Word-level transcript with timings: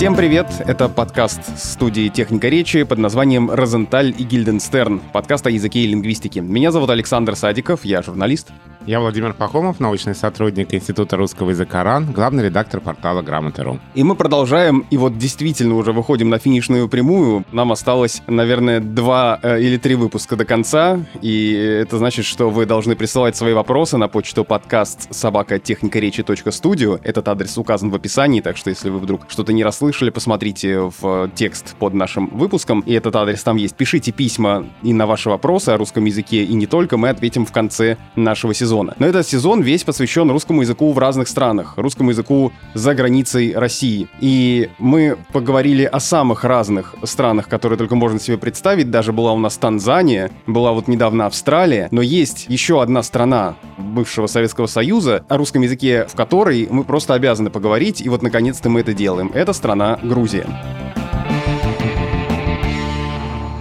Всем 0.00 0.16
привет! 0.16 0.46
Это 0.60 0.88
подкаст 0.88 1.58
студии 1.58 2.08
«Техника 2.08 2.48
речи» 2.48 2.84
под 2.84 2.96
названием 2.96 3.50
«Розенталь 3.50 4.14
и 4.16 4.22
Гильденстерн». 4.22 4.98
Подкаст 5.12 5.46
о 5.46 5.50
языке 5.50 5.80
и 5.80 5.86
лингвистике. 5.86 6.40
Меня 6.40 6.72
зовут 6.72 6.88
Александр 6.88 7.36
Садиков, 7.36 7.84
я 7.84 8.00
журналист. 8.00 8.48
Я 8.86 8.98
Владимир 8.98 9.34
Пахомов, 9.34 9.78
научный 9.78 10.14
сотрудник 10.14 10.72
Института 10.72 11.18
русского 11.18 11.50
языка 11.50 11.84
РАН, 11.84 12.12
главный 12.12 12.44
редактор 12.46 12.80
портала 12.80 13.20
Грамоты.ру. 13.20 13.78
И 13.94 14.02
мы 14.02 14.14
продолжаем, 14.14 14.86
и 14.90 14.96
вот 14.96 15.18
действительно 15.18 15.74
уже 15.74 15.92
выходим 15.92 16.30
на 16.30 16.38
финишную 16.38 16.88
прямую. 16.88 17.44
Нам 17.52 17.72
осталось, 17.72 18.22
наверное, 18.26 18.80
два 18.80 19.38
э, 19.42 19.60
или 19.60 19.76
три 19.76 19.96
выпуска 19.96 20.34
до 20.34 20.46
конца, 20.46 20.98
и 21.20 21.52
это 21.52 21.98
значит, 21.98 22.24
что 22.24 22.48
вы 22.48 22.64
должны 22.64 22.96
присылать 22.96 23.36
свои 23.36 23.52
вопросы 23.52 23.98
на 23.98 24.08
почту 24.08 24.44
подкаст 24.44 25.14
собакатехникаречи.студио. 25.14 27.00
Этот 27.04 27.28
адрес 27.28 27.58
указан 27.58 27.90
в 27.90 27.94
описании, 27.94 28.40
так 28.40 28.56
что 28.56 28.70
если 28.70 28.88
вы 28.88 28.98
вдруг 28.98 29.26
что-то 29.28 29.52
не 29.52 29.62
расслышали, 29.62 30.08
посмотрите 30.08 30.90
в 31.00 31.30
текст 31.34 31.76
под 31.76 31.92
нашим 31.92 32.28
выпуском, 32.28 32.80
и 32.80 32.94
этот 32.94 33.14
адрес 33.14 33.42
там 33.42 33.58
есть. 33.58 33.76
Пишите 33.76 34.10
письма 34.10 34.64
и 34.82 34.94
на 34.94 35.06
ваши 35.06 35.28
вопросы 35.28 35.68
о 35.68 35.76
русском 35.76 36.06
языке, 36.06 36.44
и 36.44 36.54
не 36.54 36.66
только, 36.66 36.96
мы 36.96 37.10
ответим 37.10 37.44
в 37.44 37.52
конце 37.52 37.98
нашего 38.16 38.54
сезона 38.54 38.69
сезона. 38.70 38.94
Но 39.00 39.06
этот 39.06 39.26
сезон 39.26 39.62
весь 39.62 39.82
посвящен 39.82 40.30
русскому 40.30 40.62
языку 40.62 40.92
в 40.92 40.98
разных 40.98 41.26
странах, 41.26 41.74
русскому 41.76 42.10
языку 42.10 42.52
за 42.74 42.94
границей 42.94 43.52
России. 43.56 44.06
И 44.20 44.70
мы 44.78 45.16
поговорили 45.32 45.82
о 45.82 45.98
самых 45.98 46.44
разных 46.44 46.94
странах, 47.02 47.48
которые 47.48 47.76
только 47.78 47.96
можно 47.96 48.20
себе 48.20 48.38
представить. 48.38 48.90
Даже 48.90 49.12
была 49.12 49.32
у 49.32 49.38
нас 49.38 49.56
Танзания, 49.56 50.30
была 50.46 50.72
вот 50.72 50.86
недавно 50.86 51.26
Австралия. 51.26 51.88
Но 51.90 52.00
есть 52.00 52.46
еще 52.48 52.80
одна 52.80 53.02
страна 53.02 53.56
бывшего 53.76 54.28
Советского 54.28 54.66
Союза, 54.66 55.24
о 55.28 55.36
русском 55.36 55.62
языке 55.62 56.06
в 56.08 56.14
которой 56.14 56.68
мы 56.70 56.84
просто 56.84 57.14
обязаны 57.14 57.50
поговорить. 57.50 58.00
И 58.00 58.08
вот 58.08 58.22
наконец-то 58.22 58.68
мы 58.68 58.80
это 58.80 58.94
делаем. 58.94 59.32
Это 59.34 59.52
страна 59.52 59.98
Грузия. 60.02 60.46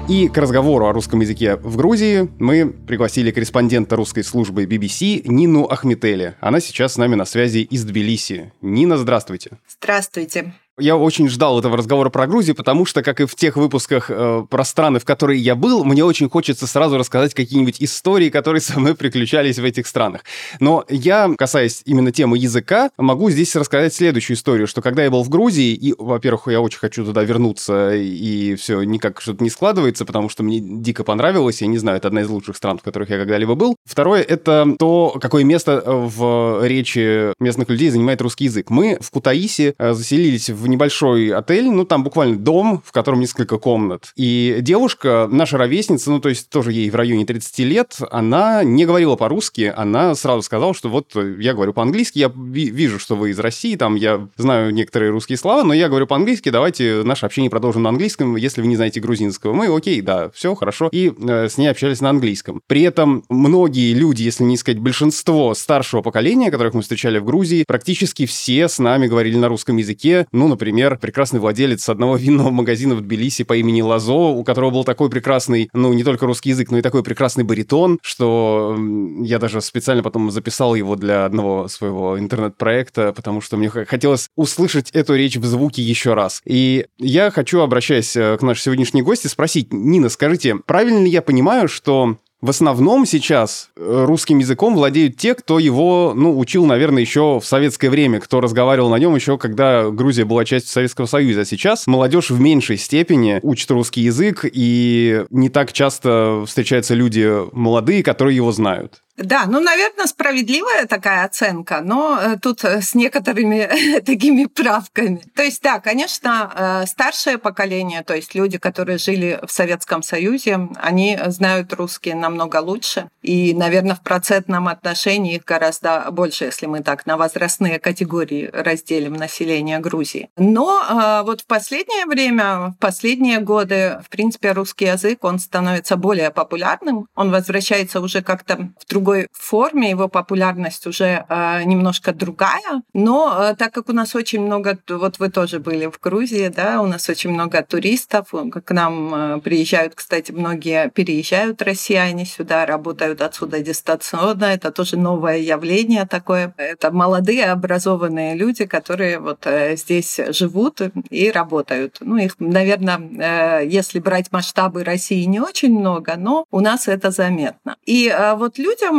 И 0.10 0.28
к 0.28 0.36
разговору 0.40 0.88
о 0.88 0.92
русском 0.92 1.20
языке 1.20 1.56
в 1.58 1.78
Грузии 1.78 2.32
мы 2.40 2.68
пригласили 2.68 3.30
корреспондента 3.30 3.96
русской 3.96 4.24
службы 4.24 4.66
BBC 4.66 5.22
Нину 5.26 5.66
Ахметели. 5.66 6.34
Она 6.40 6.60
сейчас 6.62 6.94
с 6.94 6.98
нами 6.98 7.14
на 7.14 7.26
связи 7.26 7.60
из 7.60 7.86
Тбилиси. 7.86 8.52
Нина, 8.60 8.98
здравствуйте. 8.98 9.60
Здравствуйте. 9.68 10.56
Я 10.80 10.97
очень 10.97 11.27
ждал 11.30 11.59
этого 11.59 11.77
разговора 11.77 12.09
про 12.09 12.27
Грузию, 12.27 12.55
потому 12.55 12.85
что, 12.85 13.03
как 13.03 13.22
и 13.22 13.25
в 13.25 13.35
тех 13.35 13.58
выпусках 13.58 14.09
э, 14.09 14.45
про 14.49 14.63
страны, 14.63 14.99
в 14.99 15.05
которые 15.05 15.39
я 15.39 15.55
был, 15.55 15.83
мне 15.83 16.03
очень 16.03 16.30
хочется 16.30 16.67
сразу 16.67 16.97
рассказать 16.97 17.33
какие-нибудь 17.33 17.81
истории, 17.81 18.30
которые 18.30 18.61
со 18.61 18.80
мной 18.80 18.95
приключались 18.95 19.59
в 19.59 19.63
этих 19.63 19.88
странах. 19.88 20.22
Но 20.59 20.85
я, 20.89 21.30
касаясь 21.38 21.81
именно 21.85 22.11
темы 22.11 22.38
языка, 22.38 22.91
могу 22.97 23.30
здесь 23.30 23.55
рассказать 23.55 23.94
следующую 23.94 24.38
историю, 24.38 24.67
что 24.67 24.81
когда 24.81 25.03
я 25.03 25.11
был 25.11 25.23
в 25.23 25.30
Грузии, 25.30 25.73
и, 25.73 25.94
во-первых, 25.97 26.47
я 26.47 26.61
очень 26.61 26.80
хочу 26.80 27.05
туда 27.05 27.23
вернуться, 27.23 27.94
и 27.95 28.55
все 28.55 28.81
никак 28.83 29.22
что-то 29.22 29.44
не 29.44 29.50
складывается, 29.50 30.05
потому 30.05 30.30
что 30.30 30.44
мне 30.44 30.59
дико 30.59 31.03
понравилось, 31.03 31.61
я 31.61 31.67
не 31.67 31.77
знаю, 31.77 31.97
это 31.97 32.07
одна 32.07 32.22
из 32.22 32.30
лучших 32.30 32.55
стран, 32.55 32.77
в 32.77 32.83
которых 32.83 33.09
я 33.09 33.17
когда-либо 33.17 33.55
был. 33.55 33.75
Второе— 33.85 34.22
это 34.27 34.75
то, 34.77 35.17
какое 35.22 35.44
место 35.44 35.83
в 35.85 36.66
речи 36.66 37.33
местных 37.41 37.69
людей 37.69 37.89
занимает 37.89 38.22
русский 38.22 38.45
язык. 38.45 38.69
Мы 38.69 38.97
в 39.02 39.11
Кутаиси 39.11 39.73
э, 39.77 39.94
заселились 39.94 40.50
в 40.50 40.67
небольшой 40.70 41.30
отель, 41.30 41.70
ну, 41.70 41.86
там 41.86 42.03
буквально 42.03 42.38
дом, 42.38 42.81
в 42.86 42.92
котором 42.92 43.20
несколько 43.20 43.58
комнат. 43.58 44.12
И 44.16 44.58
девушка, 44.62 45.28
наша 45.30 45.58
ровесница, 45.58 46.12
ну, 46.12 46.20
то 46.20 46.30
есть 46.30 46.50
тоже 46.50 46.72
ей 46.72 46.89
в 46.89 46.95
районе 46.95 47.25
30 47.25 47.59
лет, 47.59 47.98
она 48.12 48.64
не 48.64 48.86
говорила 48.86 49.16
по-русски, 49.16 49.73
она 49.75 50.16
сразу 50.16 50.42
сказала, 50.42 50.73
что 50.73 50.90
вот 50.90 51.16
я 51.16 51.53
говорю 51.53 51.73
по-английски, 51.73 52.20
я 52.20 52.31
вижу, 52.36 53.00
что 53.00 53.16
вы 53.16 53.31
из 53.31 53.40
России, 53.40 53.75
там 53.75 53.95
я 53.95 54.28
знаю 54.38 54.73
некоторые 54.73 55.12
русские 55.12 55.38
слова, 55.38 55.64
но 55.64 55.73
я 55.73 55.90
говорю 55.90 56.08
по-английски, 56.08 56.50
давайте 56.50 57.03
наше 57.03 57.25
общение 57.25 57.50
продолжим 57.50 57.84
на 57.84 57.90
английском, 57.90 58.36
если 58.36 58.62
вы 58.62 58.67
не 58.67 58.75
знаете 58.75 59.00
грузинского. 59.00 59.53
Мы, 59.53 59.75
окей, 59.75 60.02
да, 60.02 60.30
все 60.31 60.56
хорошо. 60.56 60.90
И 60.91 61.12
э, 61.18 61.50
с 61.50 61.57
ней 61.57 61.68
общались 61.68 62.01
на 62.01 62.09
английском. 62.09 62.62
При 62.68 62.81
этом 62.81 63.24
многие 63.30 63.94
люди, 63.94 64.24
если 64.24 64.44
не 64.44 64.57
сказать 64.57 64.80
большинство 64.80 65.53
старшего 65.53 66.01
поколения, 66.01 66.51
которых 66.51 66.74
мы 66.74 66.81
встречали 66.81 67.19
в 67.19 67.25
Грузии, 67.25 67.63
практически 67.68 68.25
все 68.25 68.68
с 68.68 68.80
нами 68.80 69.07
говорили 69.07 69.38
на 69.38 69.47
русском 69.47 69.78
языке, 69.78 70.28
ну, 70.31 70.47
например, 70.59 70.97
прекрасный 70.97 71.40
владелец 71.40 71.88
одного 71.88 72.18
винного 72.18 72.50
магазина 72.52 72.94
в 72.94 73.02
Тбилиси 73.02 73.46
по 73.46 73.56
имени 73.56 73.81
Лазо, 73.81 74.12
у 74.12 74.44
которого 74.44 74.72
был 74.72 74.84
такой 74.84 75.09
прекрасный, 75.09 75.70
ну, 75.72 75.94
не 75.94 76.03
только 76.03 76.25
русский 76.25 76.50
язык, 76.50 76.70
но 76.70 76.80
и 76.80 76.81
такой 76.81 77.02
прекрасный 77.02 77.46
баритон, 77.46 77.97
что 78.02 78.78
я 79.22 79.40
даже 79.40 79.62
специально 79.62 80.03
потом 80.03 80.30
записал 80.31 80.75
его 80.75 80.98
для 80.98 81.24
одного 81.24 81.69
своего 81.69 82.19
интернет-проекта, 82.19 83.14
потому 83.14 83.40
что 83.40 83.56
мне 83.56 83.69
хотелось 83.69 84.28
услышать 84.36 84.92
эту 84.92 85.16
речь 85.16 85.38
в 85.38 85.46
звуке 85.46 85.81
еще 85.81 86.14
раз. 86.14 86.42
И 86.46 86.88
я 86.98 87.31
хочу, 87.31 87.62
обращаясь 87.62 88.18
э, 88.18 88.38
к 88.38 88.42
нашей 88.42 88.64
сегодняшней 88.64 89.02
гости, 89.02 89.28
спросить, 89.28 89.72
Нина, 89.72 90.09
скажите, 90.09 90.58
правильно 90.66 91.00
ли 91.06 91.09
я 91.09 91.22
понимаю, 91.22 91.69
что 91.69 92.18
в 92.41 92.50
основном 92.50 93.05
сейчас 93.05 93.69
э, 93.75 94.05
русским 94.07 94.38
языком 94.38 94.73
владеют 94.73 95.17
те, 95.17 95.35
кто 95.35 95.59
его, 95.59 96.13
ну, 96.16 96.38
учил, 96.39 96.66
наверное, 96.66 97.01
еще 97.01 97.39
в 97.41 97.45
советское 97.45 97.89
время, 97.89 98.22
кто 98.22 98.39
разговаривал 98.39 98.89
на 98.89 98.97
нем 98.97 99.13
еще, 99.16 99.38
когда 99.38 99.89
Грузия 99.89 100.23
была 100.23 100.45
частью 100.45 100.72
Советского 100.72 101.05
Союза. 101.05 101.41
А 101.41 101.45
сейчас 101.45 101.85
молодежь 101.85 102.29
в 102.29 102.39
меньшей 102.39 102.77
степени 102.77 103.39
учит 103.44 103.69
русский 103.72 104.01
язык, 104.01 104.45
и 104.50 105.25
не 105.29 105.50
так 105.50 105.73
часто 105.73 106.45
встречаются 106.47 106.95
люди 106.95 107.29
молодые, 107.51 108.03
которые 108.03 108.38
его 108.38 108.53
знают. 108.53 109.01
Да, 109.19 109.46
ну, 109.47 109.59
наверное, 109.59 110.07
справедливая 110.07 110.85
такая 110.85 111.25
оценка, 111.25 111.81
но 111.84 112.18
э, 112.22 112.38
тут 112.41 112.63
э, 112.63 112.81
с 112.81 112.96
некоторыми 112.96 114.00
такими 114.06 114.46
правками. 114.46 115.22
То 115.35 115.44
есть, 115.44 115.62
да, 115.62 115.81
конечно, 115.81 116.52
э, 116.56 116.85
старшее 116.88 117.38
поколение, 117.38 118.02
то 118.03 118.16
есть 118.16 118.34
люди, 118.34 118.57
которые 118.57 118.97
жили 118.97 119.40
в 119.46 119.52
Советском 119.52 120.03
Союзе, 120.03 120.69
они 120.81 121.19
знают 121.28 121.74
русский 121.74 122.13
намного 122.13 122.57
лучше. 122.57 123.09
И, 123.22 123.53
наверное, 123.53 123.96
в 123.96 124.02
процентном 124.02 124.69
отношении 124.69 125.36
их 125.36 125.44
гораздо 125.44 126.07
больше, 126.12 126.46
если 126.46 126.68
мы 126.68 126.81
так 126.81 127.06
на 127.06 127.18
возрастные 127.18 127.78
категории 127.80 128.50
разделим 128.53 129.13
население 129.13 129.80
Грузии. 129.80 130.30
Но 130.38 131.22
вот 131.25 131.41
в 131.41 131.46
последнее 131.46 132.06
время, 132.06 132.69
в 132.69 132.75
последние 132.80 133.40
годы, 133.40 134.00
в 134.06 134.09
принципе, 134.09 134.53
русский 134.53 134.86
язык, 134.86 135.24
он 135.24 135.40
становится 135.40 135.97
более 135.97 136.31
популярным, 136.31 137.07
он 137.16 137.31
возвращается 137.31 138.00
уже 138.00 138.22
как-то 138.22 138.69
в 138.80 138.88
другой 138.88 139.09
другой 139.09 139.28
форме, 139.31 139.90
его 139.90 140.08
популярность 140.08 140.86
уже 140.88 141.25
э, 141.28 141.64
немножко 141.64 142.14
другая, 142.14 142.84
но 142.94 143.36
э, 143.40 143.56
так 143.56 143.74
как 143.74 143.90
у 143.90 143.94
нас 143.94 144.16
очень 144.16 144.42
много, 144.42 144.78
вот 144.88 145.20
вы 145.20 145.30
тоже 145.30 145.59
были 145.59 145.88
в 145.88 146.00
Грузии, 146.00 146.47
да, 146.56 146.81
у 146.81 146.86
нас 146.86 147.09
очень 147.09 147.31
много 147.31 147.64
туристов, 147.64 148.28
к 148.31 148.72
нам 148.74 149.14
э, 149.14 149.40
приезжают, 149.42 149.96
кстати, 149.96 150.31
многие 150.31 150.90
переезжают 150.90 151.62
россияне 151.62 152.25
сюда, 152.25 152.66
работают 152.66 153.22
отсюда 153.22 153.59
дистанционно, 153.62 154.46
это 154.46 154.72
тоже 154.72 154.98
новое 154.98 155.38
явление 155.38 156.06
такое. 156.06 156.53
Это 156.58 156.92
молодые 156.92 157.46
образованные 157.46 158.36
люди, 158.36 158.66
которые 158.66 159.19
вот 159.19 159.48
э, 159.48 159.75
здесь 159.75 160.19
живут 160.30 160.81
и 161.09 161.31
работают. 161.31 161.98
Ну, 162.02 162.18
их, 162.18 162.36
наверное, 162.40 163.00
э, 163.00 163.68
если 163.68 164.00
брать 164.00 164.31
масштабы 164.31 164.84
России, 164.84 165.24
не 165.24 165.40
очень 165.40 165.80
много, 165.80 166.16
но 166.18 166.46
у 166.52 166.59
нас 166.59 166.88
это 166.88 167.12
заметно. 167.12 167.75
И 167.86 168.08
э, 168.08 168.36
вот 168.36 168.59
людям 168.59 168.99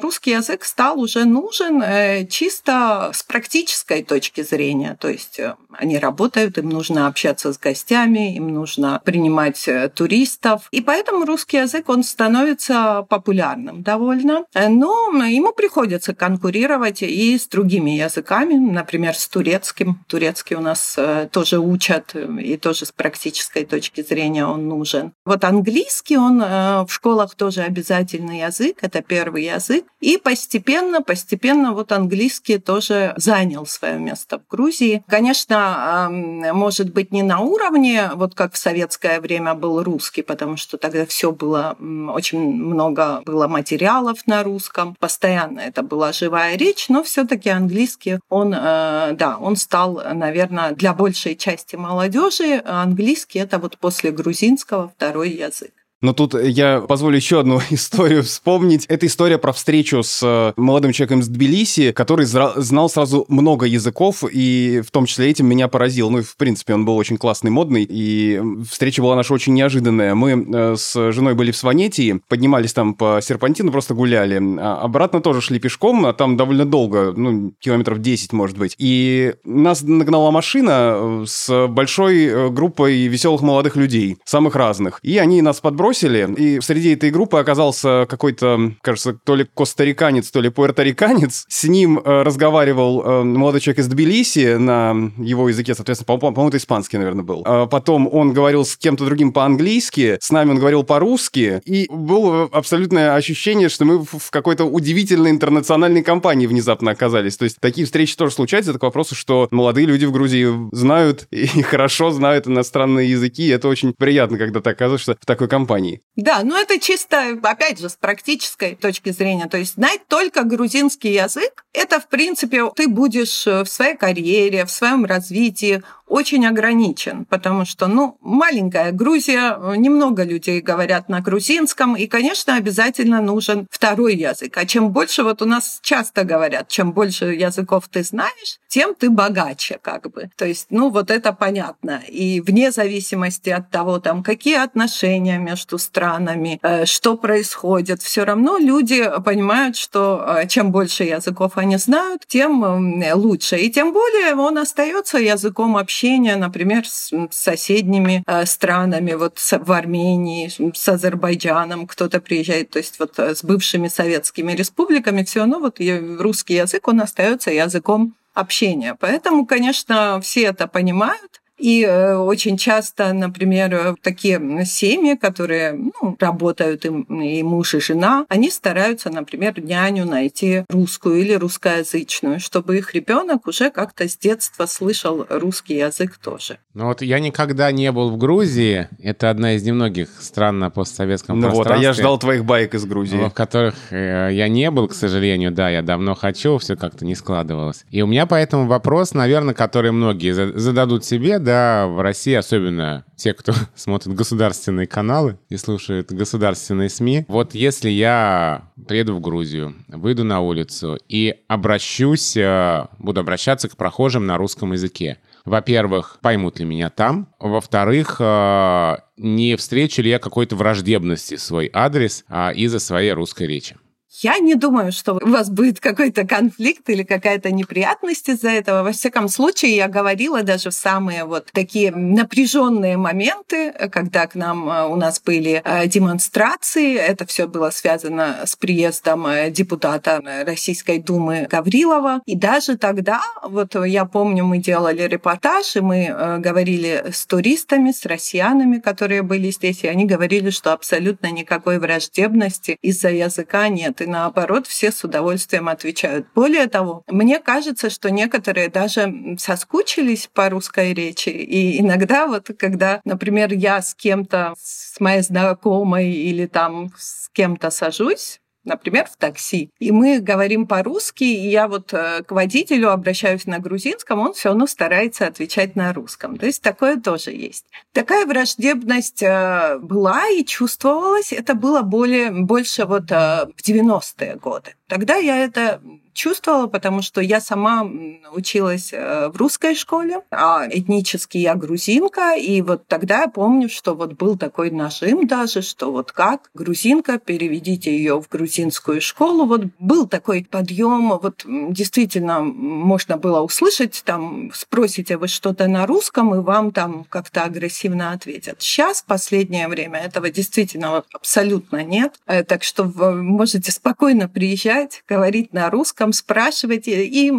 Русский 0.00 0.32
язык 0.32 0.64
стал 0.64 1.00
уже 1.00 1.24
нужен 1.24 1.82
э, 1.82 2.26
чисто 2.26 3.10
с 3.12 3.22
практической 3.22 4.02
точки 4.02 4.42
зрения. 4.42 4.96
То 5.00 5.08
есть 5.08 5.38
э, 5.38 5.56
они 5.72 5.98
работают, 5.98 6.58
им 6.58 6.68
нужно 6.68 7.06
общаться 7.06 7.52
с 7.52 7.58
гостями, 7.58 8.36
им 8.36 8.48
нужно 8.48 9.00
принимать 9.04 9.66
э, 9.66 9.88
туристов. 9.88 10.68
И 10.70 10.80
поэтому 10.80 11.24
русский 11.24 11.58
язык, 11.58 11.88
он 11.88 12.04
становится 12.04 13.06
популярным 13.08 13.82
довольно. 13.82 14.44
Но 14.54 15.10
ему 15.24 15.52
приходится 15.52 16.14
конкурировать 16.14 17.02
и 17.02 17.38
с 17.38 17.46
другими 17.46 17.92
языками, 17.92 18.54
например, 18.54 19.14
с 19.14 19.28
турецким. 19.28 20.04
Турецкий 20.08 20.56
у 20.56 20.60
нас 20.60 20.98
тоже 21.30 21.58
учат, 21.58 22.14
и 22.14 22.56
тоже 22.56 22.86
с 22.86 22.92
практической 22.92 23.64
точки 23.64 24.02
зрения 24.02 24.46
он 24.46 24.68
нужен. 24.68 25.12
Вот 25.24 25.44
английский, 25.44 26.16
он 26.16 26.40
в 26.40 26.88
школах 26.88 27.34
тоже 27.34 27.62
обязательный 27.62 28.40
язык, 28.40 28.78
это 28.82 29.02
первый 29.02 29.21
первый 29.22 29.44
язык. 29.44 29.84
И 30.00 30.16
постепенно, 30.16 31.00
постепенно 31.00 31.72
вот 31.72 31.92
английский 31.92 32.58
тоже 32.58 33.14
занял 33.16 33.66
свое 33.66 33.98
место 33.98 34.38
в 34.38 34.50
Грузии. 34.50 35.04
Конечно, 35.08 36.08
может 36.52 36.92
быть, 36.92 37.12
не 37.12 37.22
на 37.22 37.38
уровне, 37.38 38.10
вот 38.14 38.34
как 38.34 38.54
в 38.54 38.58
советское 38.58 39.20
время 39.20 39.54
был 39.54 39.82
русский, 39.82 40.22
потому 40.22 40.56
что 40.56 40.76
тогда 40.76 41.06
все 41.06 41.30
было, 41.30 41.76
очень 42.14 42.40
много 42.40 43.22
было 43.24 43.46
материалов 43.46 44.26
на 44.26 44.42
русском, 44.42 44.96
постоянно 44.98 45.60
это 45.60 45.82
была 45.82 46.12
живая 46.12 46.56
речь, 46.56 46.88
но 46.88 47.02
все-таки 47.04 47.48
английский, 47.48 48.18
он, 48.28 48.52
э, 48.54 49.12
да, 49.12 49.36
он 49.38 49.56
стал, 49.56 50.02
наверное, 50.14 50.72
для 50.72 50.94
большей 50.94 51.36
части 51.36 51.76
молодежи 51.76 52.62
английский 52.64 53.38
это 53.38 53.58
вот 53.58 53.78
после 53.78 54.10
грузинского 54.10 54.88
второй 54.88 55.30
язык. 55.30 55.72
Но 56.02 56.12
тут 56.12 56.34
я 56.34 56.80
позволю 56.80 57.16
еще 57.16 57.40
одну 57.40 57.60
историю 57.70 58.24
вспомнить. 58.24 58.84
Это 58.86 59.06
история 59.06 59.38
про 59.38 59.52
встречу 59.52 60.02
с 60.02 60.20
э, 60.22 60.52
молодым 60.56 60.92
человеком 60.92 61.20
из 61.20 61.28
Тбилиси, 61.28 61.92
который 61.92 62.26
знал 62.26 62.90
сразу 62.90 63.24
много 63.28 63.66
языков, 63.66 64.24
и 64.30 64.82
в 64.84 64.90
том 64.90 65.06
числе 65.06 65.30
этим 65.30 65.46
меня 65.46 65.68
поразил. 65.68 66.10
Ну 66.10 66.18
и, 66.18 66.22
в 66.22 66.36
принципе, 66.36 66.74
он 66.74 66.84
был 66.84 66.96
очень 66.96 67.16
классный, 67.16 67.52
модный, 67.52 67.86
и 67.88 68.42
встреча 68.68 69.00
была 69.00 69.14
наша 69.14 69.32
очень 69.32 69.54
неожиданная. 69.54 70.14
Мы 70.16 70.32
э, 70.32 70.74
с 70.76 71.12
женой 71.12 71.34
были 71.34 71.52
в 71.52 71.56
Сванетии, 71.56 72.20
поднимались 72.28 72.72
там 72.72 72.94
по 72.94 73.20
серпантину, 73.22 73.70
просто 73.70 73.94
гуляли. 73.94 74.42
А 74.58 74.82
обратно 74.82 75.20
тоже 75.20 75.40
шли 75.40 75.60
пешком, 75.60 76.04
а 76.04 76.12
там 76.12 76.36
довольно 76.36 76.64
долго, 76.64 77.12
ну, 77.16 77.52
километров 77.60 78.00
10, 78.00 78.32
может 78.32 78.58
быть. 78.58 78.74
И 78.78 79.34
нас 79.44 79.82
нагнала 79.82 80.32
машина 80.32 80.94
э, 80.94 81.24
с 81.28 81.68
большой 81.68 82.50
группой 82.50 83.06
веселых 83.06 83.42
молодых 83.42 83.76
людей, 83.76 84.16
самых 84.24 84.56
разных. 84.56 84.98
И 85.02 85.18
они 85.18 85.42
нас 85.42 85.60
подбросили, 85.60 85.91
и 85.92 86.60
среди 86.60 86.94
этой 86.94 87.10
группы 87.10 87.38
оказался 87.38 88.06
какой-то, 88.08 88.72
кажется, 88.82 89.14
то 89.24 89.34
ли 89.34 89.46
костариканец, 89.54 90.30
то 90.30 90.40
ли 90.40 90.50
пуэрториканец. 90.50 91.44
С 91.48 91.64
ним 91.64 91.98
э, 91.98 92.22
разговаривал 92.22 93.02
э, 93.02 93.22
молодой 93.24 93.60
человек 93.60 93.80
из 93.80 93.88
Тбилиси 93.88 94.56
на 94.56 95.12
его 95.18 95.48
языке, 95.48 95.74
соответственно, 95.74 96.18
по-моему, 96.18 96.48
это 96.48 96.56
испанский, 96.56 96.98
наверное, 96.98 97.24
был. 97.24 97.42
А 97.44 97.66
потом 97.66 98.08
он 98.12 98.32
говорил 98.32 98.64
с 98.64 98.76
кем-то 98.76 99.04
другим 99.04 99.32
по-английски, 99.32 100.18
с 100.20 100.30
нами 100.30 100.50
он 100.50 100.58
говорил 100.58 100.84
по-русски, 100.84 101.60
и 101.64 101.86
было 101.90 102.48
абсолютное 102.52 103.14
ощущение, 103.14 103.68
что 103.68 103.84
мы 103.84 104.04
в 104.04 104.30
какой-то 104.30 104.64
удивительной 104.64 105.30
интернациональной 105.30 106.02
компании 106.02 106.46
внезапно 106.46 106.90
оказались. 106.90 107.36
То 107.36 107.44
есть 107.44 107.58
такие 107.60 107.84
встречи 107.84 108.16
тоже 108.16 108.34
случаются. 108.34 108.70
Это 108.70 108.78
к 108.78 108.82
вопросу, 108.82 109.14
что 109.14 109.48
молодые 109.50 109.86
люди 109.86 110.04
в 110.04 110.12
Грузии 110.12 110.48
знают 110.72 111.26
и 111.30 111.46
хорошо 111.62 112.10
знают 112.10 112.46
иностранные 112.46 113.10
языки. 113.10 113.46
И 113.46 113.50
это 113.50 113.68
очень 113.68 113.94
приятно, 113.96 114.38
когда 114.38 114.60
ты 114.60 114.70
оказываешься 114.70 115.16
в 115.20 115.26
такой 115.26 115.48
компании. 115.48 115.81
Да, 116.16 116.42
ну 116.44 116.56
это 116.56 116.78
чисто, 116.78 117.38
опять 117.42 117.78
же, 117.78 117.88
с 117.88 117.96
практической 117.96 118.74
точки 118.74 119.10
зрения. 119.10 119.48
То 119.48 119.58
есть 119.58 119.74
знать 119.74 120.06
только 120.08 120.44
грузинский 120.44 121.12
язык, 121.12 121.64
это, 121.72 122.00
в 122.00 122.08
принципе, 122.08 122.70
ты 122.76 122.88
будешь 122.88 123.46
в 123.46 123.66
своей 123.66 123.96
карьере, 123.96 124.64
в 124.64 124.70
своем 124.70 125.04
развитии 125.04 125.82
очень 126.12 126.46
ограничен, 126.46 127.24
потому 127.24 127.64
что, 127.64 127.86
ну, 127.86 128.18
маленькая 128.20 128.92
Грузия, 128.92 129.56
немного 129.76 130.24
людей 130.24 130.60
говорят 130.60 131.08
на 131.08 131.20
грузинском, 131.20 131.96
и, 131.96 132.06
конечно, 132.06 132.56
обязательно 132.56 133.22
нужен 133.22 133.66
второй 133.70 134.14
язык. 134.16 134.54
А 134.58 134.66
чем 134.66 134.90
больше, 134.90 135.22
вот 135.22 135.40
у 135.40 135.46
нас 135.46 135.78
часто 135.80 136.24
говорят, 136.24 136.68
чем 136.68 136.92
больше 136.92 137.32
языков 137.32 137.88
ты 137.90 138.02
знаешь, 138.04 138.58
тем 138.68 138.94
ты 138.94 139.08
богаче, 139.08 139.78
как 139.80 140.10
бы. 140.12 140.28
То 140.36 140.44
есть, 140.44 140.66
ну, 140.68 140.90
вот 140.90 141.10
это 141.10 141.32
понятно. 141.32 142.02
И 142.06 142.42
вне 142.42 142.72
зависимости 142.72 143.48
от 143.48 143.70
того, 143.70 143.98
там, 143.98 144.22
какие 144.22 144.62
отношения 144.62 145.38
между 145.38 145.78
странами, 145.78 146.60
э, 146.62 146.84
что 146.84 147.16
происходит, 147.16 148.02
все 148.02 148.24
равно 148.24 148.58
люди 148.58 149.10
понимают, 149.24 149.76
что 149.76 150.22
э, 150.26 150.46
чем 150.46 150.72
больше 150.72 151.04
языков 151.04 151.52
они 151.54 151.78
знают, 151.78 152.26
тем 152.26 153.02
лучше. 153.14 153.56
И 153.56 153.70
тем 153.70 153.94
более 153.94 154.34
он 154.34 154.58
остается 154.58 155.16
языком 155.16 155.78
общения 155.78 156.01
общения, 156.02 156.34
например, 156.34 156.84
с 156.84 157.12
соседними 157.30 158.24
э, 158.26 158.44
странами, 158.44 159.12
вот 159.12 159.38
в 159.38 159.72
Армении, 159.72 160.50
с 160.74 160.88
Азербайджаном 160.88 161.86
кто-то 161.86 162.20
приезжает, 162.20 162.70
то 162.70 162.78
есть 162.78 162.98
вот 162.98 163.18
э, 163.20 163.36
с 163.36 163.44
бывшими 163.44 163.86
советскими 163.86 164.52
республиками, 164.52 165.22
все 165.22 165.40
равно 165.40 165.60
вот 165.60 165.78
русский 166.18 166.54
язык, 166.54 166.88
он 166.88 167.02
остается 167.02 167.52
языком 167.52 168.14
общения. 168.34 168.96
Поэтому, 168.98 169.46
конечно, 169.46 170.20
все 170.20 170.42
это 170.46 170.66
понимают, 170.66 171.41
и 171.62 171.84
э, 171.84 172.16
очень 172.16 172.56
часто, 172.56 173.12
например, 173.12 173.72
э, 173.72 173.94
такие 174.02 174.64
семьи, 174.66 175.14
которые 175.14 175.72
ну, 175.72 176.16
работают, 176.18 176.84
и 176.84 177.42
муж, 177.44 177.74
и 177.74 177.80
жена, 177.80 178.26
они 178.28 178.50
стараются, 178.50 179.10
например, 179.10 179.62
няню 179.62 180.04
найти 180.04 180.64
русскую 180.68 181.20
или 181.20 181.34
русскоязычную, 181.34 182.40
чтобы 182.40 182.78
их 182.78 182.94
ребенок 182.94 183.46
уже 183.46 183.70
как-то 183.70 184.08
с 184.08 184.16
детства 184.16 184.66
слышал 184.66 185.24
русский 185.28 185.76
язык 185.76 186.18
тоже. 186.18 186.58
Ну 186.74 186.86
вот 186.86 187.00
я 187.00 187.20
никогда 187.20 187.70
не 187.70 187.92
был 187.92 188.10
в 188.10 188.18
Грузии. 188.18 188.88
Это 188.98 189.30
одна 189.30 189.54
из 189.54 189.62
немногих 189.62 190.08
стран 190.20 190.58
на 190.58 190.70
постсоветском 190.70 191.38
ну 191.38 191.42
пространстве. 191.42 191.76
вот, 191.76 191.80
а 191.80 191.82
я 191.82 191.92
ждал 191.92 192.18
твоих 192.18 192.44
байк 192.44 192.74
из 192.74 192.84
Грузии. 192.86 193.28
В 193.28 193.30
которых 193.30 193.74
э, 193.90 194.30
я 194.32 194.48
не 194.48 194.68
был, 194.72 194.88
к 194.88 194.94
сожалению, 194.94 195.52
да, 195.52 195.70
я 195.70 195.82
давно 195.82 196.16
хочу, 196.16 196.58
все 196.58 196.74
как-то 196.74 197.04
не 197.04 197.14
складывалось. 197.14 197.84
И 197.92 198.02
у 198.02 198.08
меня 198.08 198.26
поэтому 198.26 198.66
вопрос, 198.66 199.14
наверное, 199.14 199.54
который 199.54 199.92
многие 199.92 200.32
зададут 200.32 201.04
себе, 201.04 201.38
да, 201.38 201.51
когда 201.52 201.86
в 201.86 202.00
России, 202.00 202.32
особенно 202.32 203.04
те, 203.14 203.34
кто 203.34 203.52
смотрит 203.74 204.14
государственные 204.14 204.86
каналы 204.86 205.38
и 205.50 205.58
слушает 205.58 206.10
государственные 206.10 206.88
СМИ, 206.88 207.26
вот 207.28 207.54
если 207.54 207.90
я 207.90 208.70
приеду 208.88 209.14
в 209.14 209.20
Грузию, 209.20 209.74
выйду 209.88 210.24
на 210.24 210.40
улицу 210.40 210.98
и 211.08 211.34
обращусь, 211.48 212.36
э, 212.38 212.86
буду 212.98 213.20
обращаться 213.20 213.68
к 213.68 213.76
прохожим 213.76 214.26
на 214.26 214.38
русском 214.38 214.72
языке, 214.72 215.18
во-первых, 215.44 216.18
поймут 216.22 216.58
ли 216.58 216.64
меня 216.64 216.88
там, 216.88 217.28
во-вторых, 217.38 218.16
э, 218.18 218.96
не 219.18 219.56
встречу 219.56 220.00
ли 220.00 220.08
я 220.08 220.18
какой-то 220.18 220.56
враждебности 220.56 221.36
свой 221.36 221.70
адрес 221.72 222.24
а, 222.28 222.50
из-за 222.50 222.78
своей 222.78 223.12
русской 223.12 223.46
речи. 223.46 223.76
Я 224.20 224.38
не 224.38 224.54
думаю, 224.56 224.92
что 224.92 225.14
у 225.14 225.28
вас 225.28 225.48
будет 225.48 225.80
какой-то 225.80 226.26
конфликт 226.26 226.88
или 226.90 227.02
какая-то 227.02 227.50
неприятность 227.50 228.28
из-за 228.28 228.50
этого. 228.50 228.82
Во 228.82 228.92
всяком 228.92 229.28
случае, 229.28 229.76
я 229.76 229.88
говорила 229.88 230.42
даже 230.42 230.68
в 230.68 230.74
самые 230.74 231.24
вот 231.24 231.48
такие 231.52 231.90
напряженные 231.90 232.98
моменты, 232.98 233.72
когда 233.90 234.26
к 234.26 234.34
нам 234.34 234.68
э, 234.68 234.84
у 234.84 234.96
нас 234.96 235.20
были 235.20 235.62
э, 235.64 235.86
демонстрации. 235.86 236.94
Это 236.94 237.24
все 237.24 237.46
было 237.46 237.70
связано 237.70 238.40
с 238.44 238.54
приездом 238.54 239.26
э, 239.26 239.50
депутата 239.50 240.20
Российской 240.44 240.98
Думы 240.98 241.46
Гаврилова. 241.50 242.20
И 242.26 242.36
даже 242.36 242.76
тогда, 242.76 243.22
вот 243.42 243.74
я 243.86 244.04
помню, 244.04 244.44
мы 244.44 244.58
делали 244.58 245.02
репортаж, 245.02 245.76
и 245.76 245.80
мы 245.80 246.38
говорили 246.38 247.06
с 247.10 247.24
туристами, 247.24 247.92
с 247.92 248.04
россиянами, 248.04 248.78
которые 248.78 249.22
были 249.22 249.50
здесь, 249.50 249.84
и 249.84 249.88
они 249.88 250.04
говорили, 250.04 250.50
что 250.50 250.74
абсолютно 250.74 251.30
никакой 251.30 251.78
враждебности 251.78 252.76
из-за 252.82 253.08
языка 253.08 253.68
нет. 253.68 254.01
И 254.02 254.06
наоборот, 254.06 254.66
все 254.66 254.90
с 254.92 255.04
удовольствием 255.04 255.68
отвечают. 255.68 256.26
Более 256.34 256.66
того, 256.66 257.04
мне 257.06 257.38
кажется, 257.38 257.88
что 257.90 258.10
некоторые 258.10 258.68
даже 258.68 259.36
соскучились 259.38 260.28
по 260.32 260.50
русской 260.50 260.92
речи. 260.92 261.30
И 261.30 261.80
иногда 261.80 262.26
вот, 262.26 262.50
когда, 262.58 263.00
например, 263.04 263.52
я 263.52 263.80
с 263.80 263.94
кем-то, 263.94 264.54
с 264.58 265.00
моей 265.00 265.22
знакомой 265.22 266.10
или 266.10 266.46
там 266.46 266.92
с 266.96 267.30
кем-то 267.32 267.70
сажусь, 267.70 268.41
например, 268.64 269.06
в 269.06 269.16
такси, 269.16 269.70
и 269.78 269.90
мы 269.92 270.20
говорим 270.20 270.66
по-русски, 270.66 271.24
и 271.24 271.48
я 271.48 271.68
вот 271.68 271.92
э, 271.92 272.22
к 272.22 272.32
водителю 272.32 272.90
обращаюсь 272.90 273.46
на 273.46 273.58
грузинском, 273.58 274.20
он 274.20 274.32
все 274.32 274.50
равно 274.50 274.66
старается 274.66 275.26
отвечать 275.26 275.76
на 275.76 275.92
русском. 275.92 276.36
То 276.36 276.46
есть 276.46 276.62
такое 276.62 277.00
тоже 277.00 277.32
есть. 277.32 277.66
Такая 277.92 278.26
враждебность 278.26 279.22
э, 279.22 279.78
была 279.80 280.28
и 280.28 280.44
чувствовалась. 280.44 281.32
Это 281.32 281.54
было 281.54 281.82
более, 281.82 282.30
больше 282.30 282.84
вот 282.84 283.10
э, 283.10 283.46
в 283.56 283.68
90-е 283.68 284.36
годы. 284.36 284.74
Тогда 284.92 285.16
я 285.16 285.38
это 285.38 285.80
чувствовала, 286.12 286.66
потому 286.66 287.02
что 287.02 287.20
я 287.20 287.40
сама 287.40 287.88
училась 288.32 288.92
э, 288.92 289.28
в 289.28 289.36
русской 289.36 289.74
школе, 289.74 290.20
а 290.30 290.66
этнически 290.70 291.38
я 291.38 291.54
грузинка, 291.54 292.34
и 292.34 292.60
вот 292.60 292.86
тогда 292.86 293.22
я 293.22 293.28
помню, 293.28 293.68
что 293.68 293.94
вот 293.94 294.12
был 294.14 294.36
такой 294.36 294.70
нажим 294.70 295.26
даже, 295.26 295.62
что 295.62 295.90
вот 295.90 296.12
как 296.12 296.50
грузинка, 296.54 297.18
переведите 297.18 297.96
ее 297.96 298.20
в 298.20 298.28
грузинскую 298.28 299.00
школу. 299.00 299.46
Вот 299.46 299.62
был 299.78 300.06
такой 300.06 300.46
подъем, 300.48 301.18
вот 301.18 301.44
действительно 301.46 302.40
можно 302.40 303.16
было 303.16 303.40
услышать, 303.40 304.02
там 304.04 304.50
спросите 304.54 305.16
вы 305.16 305.28
что-то 305.28 305.68
на 305.68 305.86
русском, 305.86 306.34
и 306.34 306.38
вам 306.38 306.72
там 306.72 307.04
как-то 307.08 307.44
агрессивно 307.44 308.12
ответят. 308.12 308.56
Сейчас, 308.60 309.02
в 309.02 309.06
последнее 309.06 309.68
время, 309.68 310.00
этого 310.00 310.30
действительно 310.30 311.04
абсолютно 311.12 311.82
нет, 311.82 312.20
э, 312.26 312.44
так 312.44 312.62
что 312.62 312.84
вы 312.84 313.22
можете 313.22 313.72
спокойно 313.72 314.28
приезжать, 314.28 314.81
говорить 315.08 315.52
на 315.52 315.70
русском, 315.70 316.12
спрашивать. 316.12 316.84
И 316.86 317.30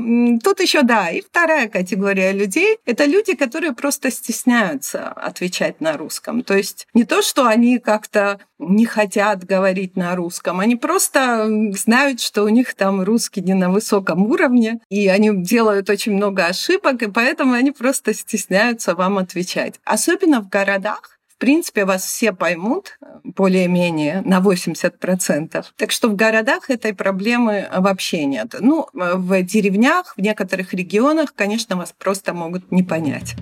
тут 0.43 0.59
еще, 0.59 0.81
да, 0.83 1.09
и 1.09 1.21
вторая 1.21 1.67
категория 1.67 2.31
людей— 2.31 2.77
это 2.85 3.05
люди, 3.05 3.35
которые 3.35 3.73
просто 3.73 4.11
стесняются 4.11 5.09
отвечать 5.09 5.81
на 5.81 5.97
русском. 5.97 6.43
То 6.43 6.55
есть 6.55 6.87
не 6.93 7.03
то, 7.03 7.21
что 7.21 7.45
они 7.45 7.79
как-то 7.79 8.39
не 8.59 8.85
хотят 8.85 9.43
говорить 9.43 9.95
на 9.97 10.15
русском, 10.15 10.59
они 10.59 10.75
просто 10.75 11.47
знают, 11.73 12.21
что 12.21 12.43
у 12.43 12.49
них 12.49 12.73
там 12.73 13.01
русский 13.03 13.41
не 13.41 13.53
на 13.53 13.69
высоком 13.69 14.25
уровне, 14.25 14.79
и 14.89 15.07
они 15.07 15.31
делают 15.35 15.89
очень 15.89 16.13
много 16.13 16.45
ошибок, 16.45 17.01
и 17.01 17.11
поэтому 17.11 17.53
они 17.53 17.71
просто 17.71 18.13
стесняются 18.13 18.95
вам 18.95 19.17
отвечать. 19.17 19.79
Особенно 19.83 20.41
в 20.41 20.49
городах, 20.49 21.12
принципе, 21.43 21.83
вас 21.83 22.05
все 22.05 22.31
поймут 22.31 22.97
более-менее 23.25 24.21
на 24.21 24.39
80%. 24.39 25.65
Так 25.75 25.91
что 25.91 26.07
в 26.07 26.15
городах 26.15 26.69
этой 26.69 26.93
проблемы 26.93 27.67
вообще 27.75 28.23
нет. 28.23 28.55
Ну, 28.61 28.87
в 28.93 29.43
деревнях, 29.43 30.13
в 30.15 30.21
некоторых 30.21 30.73
регионах, 30.73 31.33
конечно, 31.35 31.75
вас 31.75 31.93
просто 31.97 32.33
могут 32.33 32.71
не 32.71 32.81
понять. 32.81 33.35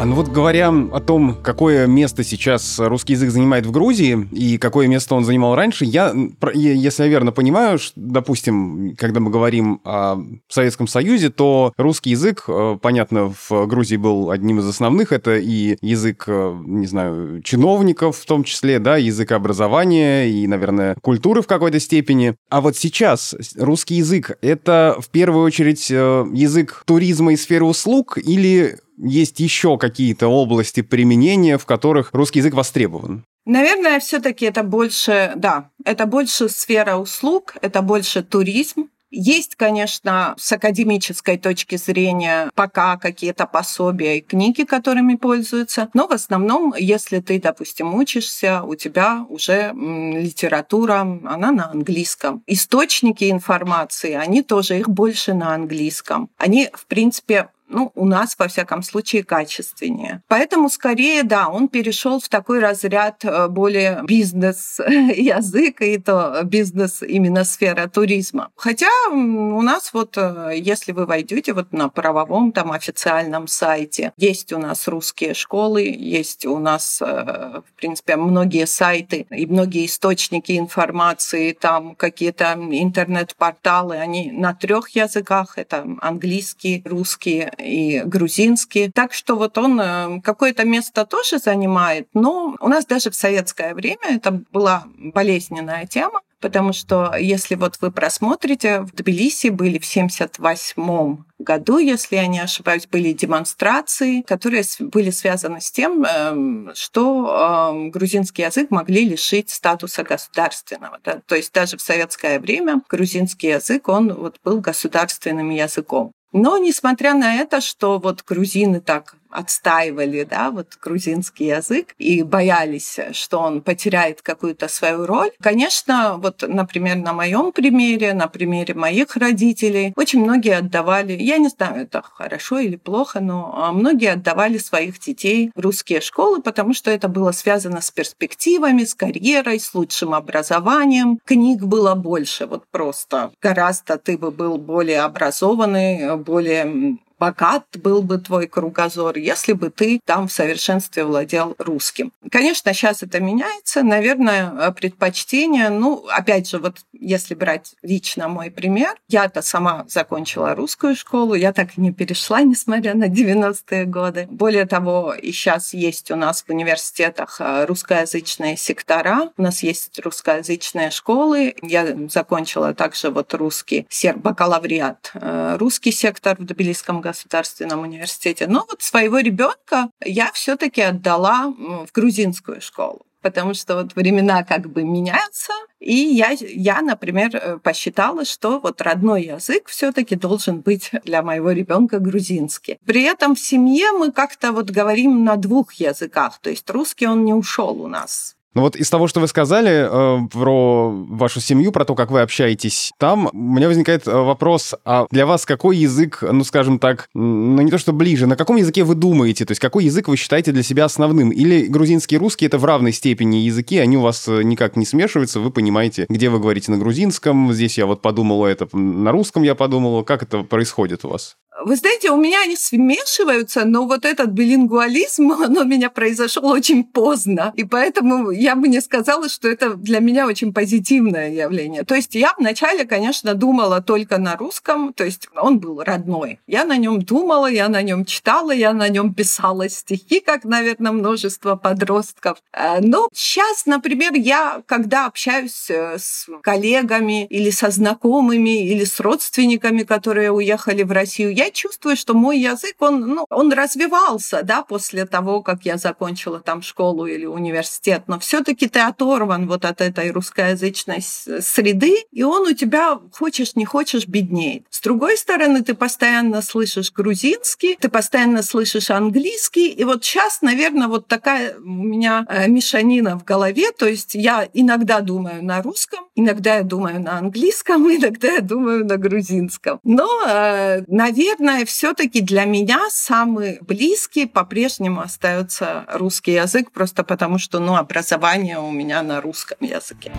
А 0.00 0.04
ну 0.04 0.14
вот 0.14 0.28
говоря 0.28 0.68
о 0.68 1.00
том, 1.00 1.34
какое 1.42 1.88
место 1.88 2.22
сейчас 2.22 2.78
русский 2.78 3.14
язык 3.14 3.30
занимает 3.30 3.66
в 3.66 3.72
Грузии 3.72 4.28
и 4.30 4.56
какое 4.56 4.86
место 4.86 5.16
он 5.16 5.24
занимал 5.24 5.56
раньше, 5.56 5.84
я, 5.84 6.14
если 6.54 7.02
я 7.02 7.08
верно 7.08 7.32
понимаю, 7.32 7.80
что, 7.80 7.94
допустим, 7.96 8.94
когда 8.96 9.18
мы 9.18 9.32
говорим 9.32 9.80
о 9.82 10.18
Советском 10.46 10.86
Союзе, 10.86 11.30
то 11.30 11.72
русский 11.76 12.10
язык, 12.10 12.44
э, 12.46 12.78
понятно, 12.80 13.34
в 13.48 13.66
Грузии 13.66 13.96
был 13.96 14.30
одним 14.30 14.60
из 14.60 14.68
основных, 14.68 15.10
это 15.10 15.36
и 15.36 15.76
язык, 15.80 16.26
э, 16.28 16.56
не 16.64 16.86
знаю, 16.86 17.42
чиновников 17.42 18.18
в 18.18 18.24
том 18.24 18.44
числе, 18.44 18.78
да, 18.78 18.98
язык 18.98 19.32
образования 19.32 20.30
и, 20.30 20.46
наверное, 20.46 20.94
культуры 21.02 21.42
в 21.42 21.48
какой-то 21.48 21.80
степени. 21.80 22.36
А 22.50 22.60
вот 22.60 22.76
сейчас 22.76 23.34
русский 23.56 23.96
язык— 23.96 24.38
это 24.42 24.96
в 25.00 25.08
первую 25.08 25.44
очередь 25.44 25.90
э, 25.90 26.24
язык 26.32 26.84
туризма 26.86 27.32
и 27.32 27.36
сферы 27.36 27.64
услуг 27.64 28.16
или 28.16 28.78
есть 28.98 29.40
еще 29.40 29.78
какие-то 29.78 30.28
области 30.28 30.82
применения, 30.82 31.58
в 31.58 31.66
которых 31.66 32.10
русский 32.12 32.40
язык 32.40 32.54
востребован? 32.54 33.24
Наверное, 33.44 33.98
все-таки 34.00 34.44
это 34.44 34.62
больше, 34.62 35.32
да, 35.36 35.70
это 35.84 36.06
больше 36.06 36.48
сфера 36.48 36.96
услуг, 36.96 37.56
это 37.62 37.80
больше 37.80 38.22
туризм, 38.22 38.90
есть, 39.10 39.56
конечно, 39.56 40.34
с 40.36 40.52
академической 40.52 41.38
точки 41.38 41.76
зрения 41.76 42.50
пока 42.54 42.98
какие-то 42.98 43.46
пособия 43.46 44.18
и 44.18 44.20
книги, 44.20 44.64
которыми 44.64 45.14
пользуются, 45.14 45.88
но 45.94 46.06
в 46.06 46.12
основном, 46.12 46.74
если 46.78 47.20
ты, 47.20 47.40
допустим, 47.40 47.94
учишься, 47.94 48.62
у 48.62 48.74
тебя 48.74 49.24
уже 49.28 49.72
литература, 49.74 51.00
она 51.00 51.52
на 51.52 51.70
английском. 51.70 52.42
Источники 52.46 53.30
информации, 53.30 54.12
они 54.12 54.42
тоже, 54.42 54.78
их 54.78 54.88
больше 54.90 55.32
на 55.32 55.54
английском. 55.54 56.28
Они, 56.36 56.68
в 56.74 56.86
принципе, 56.86 57.48
ну, 57.68 57.92
у 57.94 58.04
нас, 58.06 58.34
во 58.38 58.48
всяком 58.48 58.82
случае, 58.82 59.24
качественнее. 59.24 60.22
Поэтому, 60.28 60.68
скорее, 60.70 61.22
да, 61.22 61.48
он 61.48 61.68
перешел 61.68 62.20
в 62.20 62.28
такой 62.28 62.60
разряд 62.60 63.24
э, 63.24 63.48
более 63.48 64.02
бизнес-язык, 64.04 65.80
и 65.82 65.98
то 65.98 66.40
бизнес 66.44 67.02
именно 67.02 67.44
сфера 67.44 67.88
туризма. 67.88 68.50
Хотя 68.56 68.88
у 69.10 69.62
нас 69.62 69.92
вот, 69.92 70.16
э, 70.16 70.52
если 70.56 70.92
вы 70.92 71.06
войдете 71.06 71.52
вот 71.52 71.72
на 71.72 71.88
правовом 71.88 72.52
там 72.52 72.72
официальном 72.72 73.46
сайте, 73.46 74.12
есть 74.16 74.52
у 74.52 74.58
нас 74.58 74.88
русские 74.88 75.34
школы, 75.34 75.82
есть 75.82 76.46
у 76.46 76.58
нас, 76.58 77.02
э, 77.02 77.04
в 77.04 77.72
принципе, 77.76 78.16
многие 78.16 78.66
сайты 78.66 79.26
и 79.30 79.46
многие 79.46 79.86
источники 79.86 80.58
информации, 80.58 81.52
там 81.52 81.94
какие-то 81.94 82.54
интернет-порталы, 82.54 83.96
они 83.96 84.32
на 84.32 84.54
трех 84.54 84.90
языках, 84.90 85.58
это 85.58 85.86
английский, 86.00 86.82
русский 86.84 87.48
и 87.58 88.02
грузинский. 88.04 88.90
Так 88.90 89.12
что 89.12 89.36
вот 89.36 89.58
он 89.58 89.80
э, 89.80 90.20
какое-то 90.22 90.64
место 90.64 91.04
тоже 91.04 91.38
занимает, 91.38 92.08
но 92.14 92.56
у 92.60 92.68
нас 92.68 92.86
даже 92.86 93.10
в 93.10 93.14
советское 93.14 93.74
время 93.74 94.16
это 94.16 94.42
была 94.52 94.84
болезненная 94.96 95.86
тема, 95.86 96.20
потому 96.40 96.72
что 96.72 97.14
если 97.16 97.54
вот 97.54 97.78
вы 97.80 97.90
просмотрите, 97.90 98.80
в 98.80 98.92
Тбилиси 98.92 99.48
были 99.48 99.78
в 99.78 99.86
78 99.86 101.18
году, 101.38 101.78
если 101.78 102.16
я 102.16 102.26
не 102.26 102.40
ошибаюсь, 102.40 102.86
были 102.86 103.12
демонстрации, 103.12 104.22
которые 104.22 104.64
были 104.80 105.10
связаны 105.10 105.60
с 105.60 105.70
тем, 105.70 106.04
эм, 106.04 106.70
что 106.74 107.70
эм, 107.72 107.90
грузинский 107.90 108.42
язык 108.42 108.70
могли 108.70 109.04
лишить 109.08 109.50
статуса 109.50 110.02
государственного. 110.02 110.98
То 111.00 111.36
есть 111.36 111.52
даже 111.52 111.76
в 111.76 111.82
советское 111.82 112.38
время 112.38 112.82
грузинский 112.88 113.48
язык, 113.48 113.88
он 113.88 114.12
вот 114.12 114.36
был 114.44 114.60
государственным 114.60 115.50
языком. 115.50 116.12
Но 116.32 116.58
несмотря 116.58 117.14
на 117.14 117.36
это, 117.36 117.60
что 117.60 117.98
вот 117.98 118.22
грузины 118.26 118.80
так 118.80 119.14
отстаивали, 119.30 120.24
да, 120.24 120.50
вот 120.50 120.78
грузинский 120.80 121.46
язык 121.46 121.94
и 121.98 122.22
боялись, 122.22 122.98
что 123.12 123.40
он 123.40 123.60
потеряет 123.60 124.22
какую-то 124.22 124.68
свою 124.68 125.06
роль. 125.06 125.30
Конечно, 125.40 126.16
вот, 126.18 126.42
например, 126.46 126.96
на 126.96 127.12
моем 127.12 127.52
примере, 127.52 128.14
на 128.14 128.28
примере 128.28 128.74
моих 128.74 129.16
родителей, 129.16 129.92
очень 129.96 130.22
многие 130.22 130.56
отдавали, 130.56 131.12
я 131.28 131.38
не 131.38 131.48
знаю, 131.48 131.82
это 131.82 132.02
хорошо 132.02 132.58
или 132.58 132.76
плохо, 132.76 133.20
но 133.20 133.54
а, 133.54 133.72
многие 133.72 134.12
отдавали 134.12 134.56
своих 134.58 134.98
детей 134.98 135.50
в 135.54 135.60
русские 135.60 136.00
школы, 136.00 136.40
потому 136.40 136.72
что 136.72 136.90
это 136.90 137.08
было 137.08 137.32
связано 137.32 137.80
с 137.82 137.90
перспективами, 137.90 138.84
с 138.84 138.94
карьерой, 138.94 139.60
с 139.60 139.74
лучшим 139.74 140.14
образованием. 140.14 141.18
Книг 141.24 141.62
было 141.62 141.94
больше, 141.94 142.46
вот 142.46 142.64
просто 142.70 143.30
гораздо 143.42 143.98
ты 143.98 144.16
бы 144.16 144.30
был 144.30 144.56
более 144.56 145.02
образованный, 145.02 146.16
более 146.16 146.98
богат 147.18 147.64
был 147.74 148.02
бы 148.02 148.18
твой 148.18 148.46
кругозор, 148.46 149.16
если 149.18 149.52
бы 149.52 149.70
ты 149.70 150.00
там 150.04 150.28
в 150.28 150.32
совершенстве 150.32 151.04
владел 151.04 151.54
русским. 151.58 152.12
Конечно, 152.30 152.72
сейчас 152.72 153.02
это 153.02 153.20
меняется. 153.20 153.82
Наверное, 153.82 154.70
предпочтение, 154.72 155.70
ну, 155.70 156.06
опять 156.08 156.48
же, 156.48 156.58
вот 156.58 156.76
если 156.92 157.34
брать 157.34 157.74
лично 157.82 158.28
мой 158.28 158.50
пример, 158.50 158.94
я-то 159.08 159.42
сама 159.42 159.84
закончила 159.88 160.54
русскую 160.54 160.94
школу, 160.96 161.34
я 161.34 161.52
так 161.52 161.76
и 161.76 161.80
не 161.80 161.92
перешла, 161.92 162.42
несмотря 162.42 162.94
на 162.94 163.08
90-е 163.08 163.84
годы. 163.84 164.26
Более 164.30 164.66
того, 164.66 165.14
и 165.14 165.32
сейчас 165.32 165.74
есть 165.74 166.10
у 166.10 166.16
нас 166.16 166.44
в 166.46 166.50
университетах 166.50 167.40
э, 167.40 167.64
русскоязычные 167.66 168.56
сектора, 168.56 169.30
у 169.36 169.42
нас 169.42 169.62
есть 169.62 169.98
русскоязычные 170.00 170.90
школы. 170.90 171.54
Я 171.62 171.96
закончила 172.08 172.74
также 172.74 173.10
вот 173.10 173.34
русский 173.34 173.86
сер 173.88 174.16
бакалавриат, 174.16 175.12
э, 175.14 175.56
русский 175.58 175.92
сектор 175.92 176.36
в 176.38 176.44
Тбилисском 176.44 177.00
государственном 177.08 177.80
университете. 177.80 178.46
Но 178.46 178.66
вот 178.68 178.82
своего 178.82 179.18
ребенка 179.18 179.90
я 180.04 180.30
все-таки 180.32 180.82
отдала 180.82 181.48
в 181.48 181.88
грузинскую 181.92 182.60
школу 182.60 183.04
потому 183.20 183.52
что 183.52 183.74
вот 183.74 183.96
времена 183.96 184.44
как 184.44 184.70
бы 184.70 184.84
меняются, 184.84 185.52
и 185.80 185.94
я, 185.94 186.30
я, 186.40 186.80
например, 186.82 187.30
э, 187.34 187.58
посчитала, 187.58 188.24
что 188.24 188.60
вот 188.60 188.80
родной 188.80 189.24
язык 189.24 189.68
все-таки 189.68 190.14
должен 190.16 190.60
быть 190.60 190.90
для 191.04 191.22
моего 191.22 191.50
ребенка 191.50 191.98
грузинский. 191.98 192.78
При 192.86 193.02
этом 193.02 193.34
в 193.34 193.40
семье 193.40 193.92
мы 193.92 194.12
как-то 194.12 194.52
вот 194.52 194.70
говорим 194.70 195.24
на 195.24 195.36
двух 195.36 195.74
языках, 195.74 196.38
то 196.40 196.50
есть 196.50 196.70
русский 196.70 197.06
он 197.06 197.24
не 197.24 197.34
ушел 197.34 197.82
у 197.82 197.88
нас 197.88 198.37
ну 198.58 198.62
вот 198.62 198.74
из 198.74 198.90
того, 198.90 199.06
что 199.06 199.20
вы 199.20 199.28
сказали 199.28 199.86
э, 199.88 200.28
про 200.32 200.90
вашу 200.90 201.40
семью, 201.40 201.70
про 201.70 201.84
то, 201.84 201.94
как 201.94 202.10
вы 202.10 202.22
общаетесь 202.22 202.90
там, 202.98 203.30
у 203.32 203.36
меня 203.36 203.68
возникает 203.68 204.08
э, 204.08 204.10
вопрос, 204.10 204.74
а 204.84 205.06
для 205.12 205.26
вас 205.26 205.46
какой 205.46 205.76
язык, 205.76 206.24
ну 206.28 206.42
скажем 206.42 206.80
так, 206.80 207.08
ну 207.14 207.62
не 207.62 207.70
то 207.70 207.78
что 207.78 207.92
ближе, 207.92 208.26
на 208.26 208.34
каком 208.34 208.56
языке 208.56 208.82
вы 208.82 208.96
думаете? 208.96 209.44
То 209.44 209.52
есть 209.52 209.60
какой 209.60 209.84
язык 209.84 210.08
вы 210.08 210.16
считаете 210.16 210.50
для 210.50 210.64
себя 210.64 210.86
основным? 210.86 211.30
Или 211.30 211.66
грузинский 211.66 212.16
и 212.16 212.18
русский 212.18 212.46
это 212.46 212.58
в 212.58 212.64
равной 212.64 212.90
степени 212.90 213.36
языки, 213.36 213.78
они 213.78 213.96
у 213.96 214.00
вас 214.00 214.26
э, 214.26 214.42
никак 214.42 214.74
не 214.74 214.84
смешиваются, 214.84 215.38
вы 215.38 215.52
понимаете, 215.52 216.06
где 216.08 216.28
вы 216.28 216.40
говорите 216.40 216.72
на 216.72 216.78
грузинском, 216.78 217.52
здесь 217.52 217.78
я 217.78 217.86
вот 217.86 218.02
подумала 218.02 218.48
это, 218.48 218.66
на 218.76 219.12
русском 219.12 219.44
я 219.44 219.54
подумала, 219.54 220.02
как 220.02 220.24
это 220.24 220.42
происходит 220.42 221.04
у 221.04 221.10
вас? 221.10 221.36
Вы 221.64 221.74
знаете, 221.74 222.10
у 222.10 222.16
меня 222.16 222.42
они 222.42 222.56
смешиваются, 222.56 223.64
но 223.64 223.86
вот 223.86 224.04
этот 224.04 224.30
билингвализм, 224.30 225.30
он 225.42 225.58
у 225.58 225.64
меня 225.64 225.90
произошел 225.90 226.46
очень 226.46 226.84
поздно. 226.84 227.52
И 227.56 227.64
поэтому 227.64 228.30
я 228.30 228.47
бы 228.54 228.68
не 228.68 228.80
сказала, 228.80 229.28
что 229.28 229.48
это 229.48 229.74
для 229.74 230.00
меня 230.00 230.26
очень 230.26 230.52
позитивное 230.52 231.30
явление. 231.30 231.84
То 231.84 231.94
есть 231.94 232.14
я 232.14 232.34
вначале, 232.38 232.84
конечно, 232.84 233.34
думала 233.34 233.82
только 233.82 234.18
на 234.18 234.36
русском, 234.36 234.92
то 234.92 235.04
есть 235.04 235.28
он 235.36 235.58
был 235.58 235.82
родной. 235.82 236.40
Я 236.46 236.64
на 236.64 236.76
нем 236.76 237.02
думала, 237.02 237.46
я 237.46 237.68
на 237.68 237.82
нем 237.82 238.04
читала, 238.04 238.52
я 238.52 238.72
на 238.72 238.88
нем 238.88 239.14
писала 239.14 239.68
стихи, 239.68 240.20
как, 240.20 240.44
наверное, 240.44 240.92
множество 240.92 241.56
подростков. 241.56 242.38
Э, 242.52 242.80
но 242.80 243.08
сейчас, 243.12 243.66
например, 243.66 244.12
я, 244.14 244.62
когда 244.66 245.06
общаюсь 245.06 245.70
э, 245.70 245.98
с 245.98 246.26
коллегами 246.42 247.26
или 247.26 247.50
со 247.50 247.70
знакомыми, 247.70 248.66
или 248.68 248.84
с 248.84 249.00
родственниками, 249.00 249.82
которые 249.82 250.30
уехали 250.30 250.82
в 250.82 250.92
Россию, 250.92 251.34
я 251.34 251.50
чувствую, 251.50 251.96
что 251.96 252.14
мой 252.14 252.38
язык, 252.38 252.76
он, 252.80 253.00
ну, 253.00 253.26
он 253.30 253.52
развивался, 253.52 254.42
да, 254.42 254.62
после 254.62 255.06
того, 255.06 255.42
как 255.42 255.64
я 255.64 255.76
закончила 255.76 256.40
там 256.40 256.62
школу 256.62 257.06
или 257.06 257.26
университет, 257.26 258.04
но 258.06 258.18
все 258.28 258.42
таки 258.42 258.68
ты 258.68 258.80
оторван 258.80 259.46
вот 259.46 259.64
от 259.64 259.80
этой 259.80 260.10
русскоязычной 260.10 261.00
среды, 261.00 262.04
и 262.12 262.22
он 262.22 262.46
у 262.46 262.52
тебя, 262.52 263.00
хочешь 263.10 263.56
не 263.56 263.64
хочешь, 263.64 264.06
беднеет. 264.06 264.64
С 264.68 264.82
другой 264.82 265.16
стороны, 265.16 265.62
ты 265.62 265.72
постоянно 265.72 266.42
слышишь 266.42 266.92
грузинский, 266.92 267.78
ты 267.80 267.88
постоянно 267.88 268.42
слышишь 268.42 268.90
английский, 268.90 269.68
и 269.68 269.82
вот 269.84 270.04
сейчас, 270.04 270.42
наверное, 270.42 270.88
вот 270.88 271.06
такая 271.08 271.56
у 271.56 271.60
меня 271.62 272.26
э, 272.28 272.48
мешанина 272.48 273.18
в 273.18 273.24
голове, 273.24 273.72
то 273.72 273.88
есть 273.88 274.14
я 274.14 274.46
иногда 274.52 275.00
думаю 275.00 275.42
на 275.42 275.62
русском, 275.62 276.00
иногда 276.14 276.56
я 276.56 276.64
думаю 276.64 277.00
на 277.00 277.16
английском, 277.16 277.90
иногда 277.96 278.28
я 278.28 278.40
думаю 278.42 278.84
на 278.84 278.98
грузинском. 278.98 279.80
Но, 279.84 280.06
э, 280.28 280.82
наверное, 280.86 281.38
наверное, 281.48 281.64
все-таки 281.64 282.20
для 282.20 282.44
меня 282.44 282.80
самый 282.90 283.58
близкий 283.62 284.26
по-прежнему 284.26 285.00
остается 285.00 285.86
русский 285.88 286.32
язык, 286.32 286.70
просто 286.72 287.04
потому 287.04 287.38
что 287.38 287.58
ну, 287.58 287.76
образование 287.76 288.17
у 288.60 288.70
меня 288.70 289.02
на 289.02 289.20
русском 289.20 289.58
языке. 289.60 290.12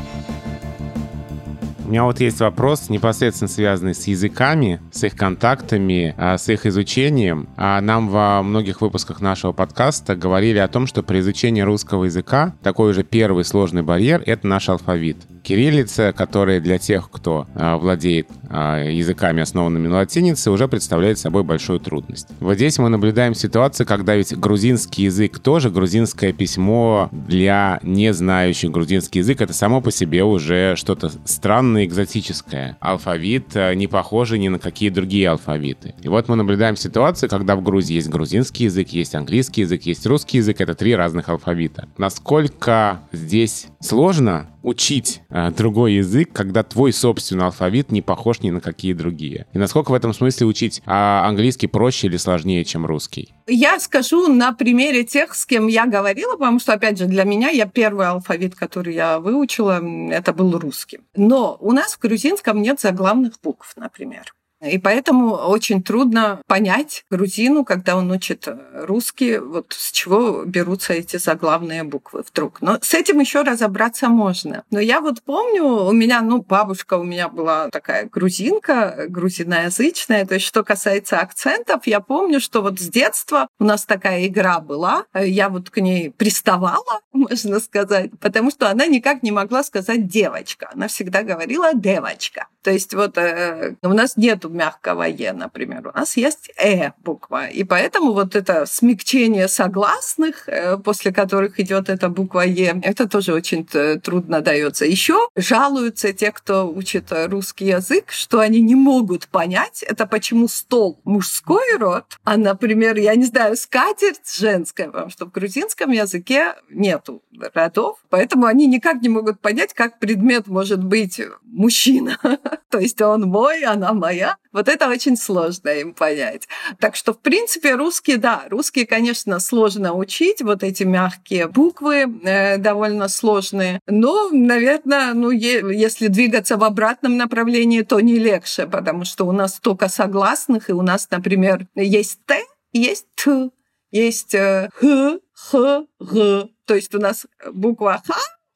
У 1.90 1.92
меня 1.92 2.04
вот 2.04 2.20
есть 2.20 2.40
вопрос, 2.40 2.90
непосредственно 2.90 3.48
связанный 3.48 3.96
с 3.96 4.06
языками, 4.06 4.80
с 4.92 5.04
их 5.04 5.16
контактами, 5.16 6.14
а, 6.20 6.38
с 6.38 6.48
их 6.48 6.68
изучением. 6.68 7.50
А 7.58 7.82
нам 7.82 8.10
во 8.10 8.44
многих 8.44 8.82
выпусках 8.82 9.22
нашего 9.22 9.54
подкаста 9.54 10.16
говорили 10.16 10.60
о 10.60 10.68
том, 10.68 10.86
что 10.86 11.02
при 11.02 11.18
изучении 11.22 11.62
русского 11.62 12.06
языка 12.06 12.54
такой 12.62 12.92
уже 12.92 13.02
первый 13.02 13.44
сложный 13.44 13.82
барьер— 13.82 14.22
это 14.28 14.46
наш 14.46 14.70
алфавит. 14.70 15.18
Кириллица, 15.42 16.14
которая 16.16 16.60
для 16.60 16.78
тех, 16.78 17.10
кто 17.10 17.48
а, 17.56 17.78
владеет 17.78 18.28
языками, 18.52 19.42
основанными 19.42 19.88
на 19.88 19.98
латинице, 19.98 20.50
уже 20.52 20.68
представляет 20.68 21.18
собой 21.18 21.44
большую 21.44 21.80
трудность. 21.80 22.28
Вот 22.40 22.56
здесь 22.56 22.80
мы 22.80 22.90
наблюдаем 22.90 23.36
ситуацию, 23.36 23.86
когда 23.86 24.16
ведь 24.16 24.36
грузинский 24.36 25.04
язык 25.04 25.40
тоже, 25.40 25.70
грузинское 25.70 26.34
письмо 26.34 27.10
для 27.12 27.80
не 27.84 28.12
знающих 28.12 28.72
грузинский 28.72 29.20
язык, 29.20 29.42
это 29.42 29.54
само 29.54 29.82
по 29.82 29.92
себе 29.92 30.24
уже 30.24 30.76
что-то 30.76 31.12
странное, 31.26 31.79
экзотическое. 31.86 32.78
Алфавит 32.80 33.56
а, 33.56 33.74
не 33.74 33.88
похожий 33.88 34.40
ни 34.40 34.48
на 34.48 34.60
какие 34.60 34.90
другие 34.90 35.30
алфавиты. 35.30 35.96
И 36.02 36.08
вот 36.08 36.28
мы 36.28 36.36
наблюдаем 36.36 36.76
ситуацию, 36.76 37.30
когда 37.30 37.56
в 37.56 37.64
Грузии 37.64 37.96
есть 37.96 38.10
грузинский 38.10 38.66
язык, 38.66 38.90
есть 38.90 39.16
английский 39.16 39.62
язык, 39.62 39.84
есть 39.84 40.06
русский 40.06 40.38
язык, 40.38 40.62
это 40.62 40.76
три 40.76 40.96
разных 40.96 41.30
алфавита. 41.30 41.88
Насколько 41.98 43.02
здесь 43.12 43.68
сложно 43.80 44.48
учить 44.64 45.22
э, 45.30 45.52
другой 45.52 45.94
язык, 45.94 46.32
когда 46.34 46.64
твой 46.64 46.94
собственный 46.94 47.46
алфавит 47.46 47.92
не 47.92 48.02
похож 48.02 48.42
ни 48.42 48.50
на 48.50 48.62
какие 48.62 48.94
другие? 48.94 49.48
И 49.54 49.58
насколько 49.58 49.92
в 49.92 49.94
этом 49.94 50.14
смысле 50.14 50.48
учить 50.48 50.82
а 50.86 51.26
английский 51.28 51.68
проще 51.68 52.08
или 52.08 52.18
сложнее, 52.18 52.64
чем 52.66 52.86
русский? 52.86 53.34
Я 53.48 53.80
скажу 53.80 54.28
на 54.28 54.54
примере 54.54 55.04
тех, 55.04 55.36
с 55.36 55.46
кем 55.46 55.68
я 55.68 55.86
говорила, 55.86 56.34
потому 56.34 56.60
что, 56.60 56.74
опять 56.74 56.98
же, 56.98 57.06
для 57.06 57.24
меня 57.24 57.50
я 57.50 57.66
первый 57.66 58.08
алфавит, 58.08 58.56
который 58.56 58.94
я 58.94 59.20
выучила, 59.20 59.82
это 60.12 60.34
был 60.34 60.58
русский. 60.58 61.00
Но 61.16 61.58
у 61.60 61.72
нас 61.72 61.94
в 61.94 62.00
грузинском 62.00 62.62
нет 62.62 62.80
заглавных 62.80 63.34
букв, 63.42 63.74
например. 63.76 64.34
И 64.62 64.78
поэтому 64.78 65.36
очень 65.36 65.82
трудно 65.82 66.42
понять 66.48 67.06
грузину, 67.10 67.64
когда 67.64 67.96
он 67.96 68.12
учит 68.12 68.48
русский, 68.74 69.38
вот 69.38 69.74
с 69.78 69.92
чего 69.92 70.44
берутся 70.46 70.94
эти 70.94 71.18
заглавные 71.18 71.84
буквы 71.84 72.24
вдруг. 72.28 72.62
Но 72.62 72.78
с 72.82 72.94
этим 72.94 73.20
еще 73.20 73.42
разобраться 73.42 74.10
можно. 74.10 74.64
Но 74.70 74.80
я 74.80 75.00
вот 75.00 75.22
помню, 75.24 75.64
у 75.64 75.92
меня, 75.92 76.22
ну, 76.22 76.42
бабушка 76.42 76.96
у 76.96 77.04
меня 77.04 77.30
была 77.30 77.70
такая 77.70 78.06
грузинка, 78.06 79.06
грузиноязычная. 79.08 80.26
То 80.26 80.36
есть, 80.36 80.46
что 80.46 80.64
касается 80.64 81.20
акцентов, 81.20 81.88
я 81.88 82.02
помню, 82.02 82.40
что 82.42 82.62
вот 82.62 82.80
с 82.80 82.90
детства 82.90 83.48
у 83.60 83.64
нас 83.64 83.86
такая 83.86 84.28
игра 84.28 84.60
была. 84.60 85.06
Я 85.14 85.50
вот 85.50 85.70
к 85.70 85.78
ней 85.78 86.12
приставала, 86.12 87.00
можно 87.14 87.60
сказать, 87.60 88.12
потому 88.20 88.52
что 88.52 88.70
она 88.70 88.86
никак 88.88 89.24
не 89.24 89.32
могла 89.32 89.64
сказать 89.64 90.08
девочка. 90.08 90.70
Она 90.74 90.88
всегда 90.88 91.24
говорила 91.24 91.74
девочка. 91.74 92.48
То 92.62 92.72
есть 92.72 92.94
вот 92.94 93.18
э, 93.18 93.76
у 93.82 93.94
нас 93.94 94.14
мягкого 94.54 95.04
«е», 95.04 95.34
например. 95.34 95.92
У 95.94 95.98
нас 95.98 96.18
есть 96.18 96.52
«э» 96.58 96.92
буква. 97.04 97.48
И 97.48 97.64
поэтому 97.64 98.14
вот 98.14 98.36
это 98.36 98.66
смягчение 98.66 99.48
согласных, 99.48 100.48
э, 100.48 100.78
после 100.78 101.12
которых 101.12 101.60
идет 101.60 101.90
эта 101.90 102.10
буква 102.10 102.42
«е», 102.42 102.80
это 102.84 103.08
тоже 103.08 103.34
очень 103.34 103.66
трудно 103.66 104.42
дается. 104.42 104.86
Еще 104.86 105.28
жалуются 105.36 106.14
те, 106.14 106.32
кто 106.32 106.70
учит 106.70 107.12
русский 107.12 107.66
язык, 107.66 108.12
что 108.12 108.40
они 108.40 108.62
не 108.62 108.76
могут 108.76 109.28
понять, 109.28 109.84
это 109.84 110.06
почему 110.06 110.48
стол 110.48 111.00
мужской 111.04 111.78
род, 111.78 112.06
а, 112.24 112.38
например, 112.38 112.98
я 112.98 113.16
не 113.16 113.26
знаю, 113.26 113.56
скатерть 113.56 114.32
женская, 114.32 114.90
потому 114.90 115.10
что 115.10 115.26
в 115.26 115.32
грузинском 115.32 115.92
языке 115.92 116.56
нету 116.70 117.22
родов, 117.54 117.98
поэтому 118.10 118.46
они 118.46 118.68
никак 118.68 119.02
не 119.02 119.10
могут 119.10 119.40
понять, 119.40 119.74
как 119.74 120.00
предмет 120.00 120.48
может 120.48 120.84
быть 120.84 121.22
мужчина. 121.44 122.18
То 122.70 122.80
есть 122.80 123.02
он 123.02 123.24
мой, 123.24 123.64
она 123.64 123.94
моя. 123.94 124.38
Вот 124.52 124.68
это 124.68 124.90
очень 124.90 125.16
сложно 125.16 125.70
им 125.70 125.94
понять. 125.94 126.48
Так 126.80 126.96
что, 126.96 127.14
в 127.14 127.20
принципе, 127.20 127.76
русский, 127.76 128.18
да, 128.18 128.46
русский, 128.50 128.86
конечно, 128.86 129.40
сложно 129.40 129.94
учить, 129.94 130.42
вот 130.42 130.64
эти 130.64 130.84
мягкие 130.84 131.48
буквы 131.48 132.06
э, 132.24 132.58
довольно 132.58 133.10
сложные, 133.10 133.80
но, 133.86 134.30
наверное, 134.32 135.14
ну, 135.14 135.30
е- 135.30 135.64
если 135.72 136.08
двигаться 136.08 136.58
в 136.58 136.64
обратном 136.64 137.16
направлении, 137.18 137.84
то 137.84 138.00
не 138.00 138.18
легче, 138.18 138.66
потому 138.66 139.06
что 139.06 139.26
у 139.28 139.32
нас 139.32 139.56
столько 139.56 139.88
согласных, 139.88 140.70
и 140.70 140.74
у 140.74 140.82
нас, 140.82 141.08
например, 141.12 141.68
есть 141.76 142.20
«т», 142.26 142.44
есть 142.74 143.06
«т», 143.16 143.52
есть 143.92 144.34
э, 144.34 144.70
«х», 144.74 145.20
«х», 145.34 145.86
«г». 146.00 146.48
То 146.66 146.76
есть 146.76 146.96
у 146.96 147.00
нас 147.00 147.28
буква 147.52 148.02
«х» 148.08 148.16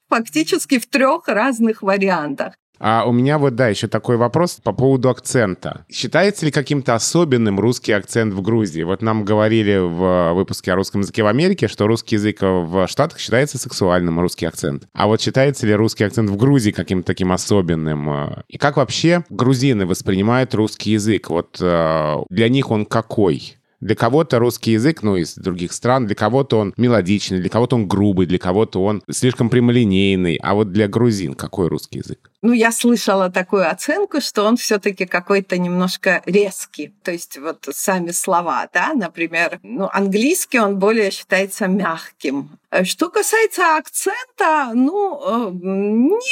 фактически 0.10 0.80
в 0.80 0.88
трех 0.88 1.28
разных 1.28 1.84
вариантах. 1.84 2.56
А 2.86 3.06
у 3.06 3.14
меня 3.14 3.38
вот, 3.38 3.56
да, 3.56 3.70
еще 3.70 3.88
такой 3.88 4.18
вопрос 4.18 4.60
по 4.62 4.74
поводу 4.74 5.10
акцента. 5.10 5.86
Считается 5.90 6.46
ли 6.46 6.52
каким-то 6.52 6.96
особенным 6.96 7.58
русский 7.58 7.94
акцент 7.94 8.34
в 8.34 8.42
Грузии? 8.42 8.84
Вот 8.84 9.02
нам 9.02 9.24
говорили 9.24 9.78
в 9.78 10.34
выпуске 10.34 10.74
о 10.74 10.76
русском 10.76 11.00
языке 11.00 11.24
в 11.24 11.28
Америке, 11.28 11.70
что 11.70 11.88
русский 11.88 12.16
язык 12.16 12.42
в 12.42 12.86
Штатах 12.88 13.20
считается 13.20 13.58
сексуальным, 13.58 14.20
русский 14.20 14.48
акцент. 14.48 14.84
А 14.94 15.08
вот 15.08 15.22
считается 15.22 15.66
ли 15.66 15.74
русский 15.74 16.04
акцент 16.04 16.30
в 16.30 16.36
Грузии 16.36 16.72
каким-то 16.72 17.08
таким 17.08 17.32
особенным? 17.32 18.44
И 18.50 18.58
как 18.58 18.76
вообще 18.76 19.24
грузины 19.30 19.86
воспринимают 19.86 20.54
русский 20.54 20.92
язык? 20.92 21.30
Вот 21.30 21.60
э, 21.62 22.16
для 22.30 22.50
них 22.50 22.70
он 22.70 22.86
какой? 22.86 23.56
Для 23.80 23.96
кого-то 23.96 24.40
русский 24.40 24.74
язык, 24.74 25.04
ну, 25.04 25.16
из 25.16 25.36
других 25.36 25.72
стран, 25.72 26.06
для 26.06 26.16
кого-то 26.16 26.60
он 26.60 26.74
мелодичный, 26.76 27.40
для 27.40 27.50
кого-то 27.50 27.78
он 27.78 27.88
грубый, 27.88 28.26
для 28.26 28.40
кого-то 28.40 28.84
он 28.84 29.02
слишком 29.10 29.50
прямолинейный. 29.50 30.38
А 30.44 30.54
вот 30.54 30.74
для 30.74 30.90
грузин 30.90 31.34
какой 31.34 31.70
русский 31.70 32.00
язык? 32.00 32.30
Ну, 32.44 32.52
я 32.52 32.74
слышала 32.74 33.32
такую 33.32 33.72
оценку, 33.72 34.20
что 34.20 34.44
он 34.44 34.58
все-таки 34.58 35.06
какой-то 35.06 35.58
немножко 35.58 36.22
резкий. 36.26 36.94
То 37.02 37.12
есть 37.12 37.38
вот 37.38 37.70
сами 37.72 38.12
слова, 38.12 38.68
да, 38.74 38.94
например, 38.94 39.62
ну, 39.64 39.90
английский 39.94 40.60
он 40.60 40.78
более 40.78 41.10
считается 41.10 41.68
мягким. 41.68 42.50
Что 42.84 43.10
касается 43.10 43.78
акцента, 43.78 44.72
ну, 44.74 45.22
э, 45.24 45.50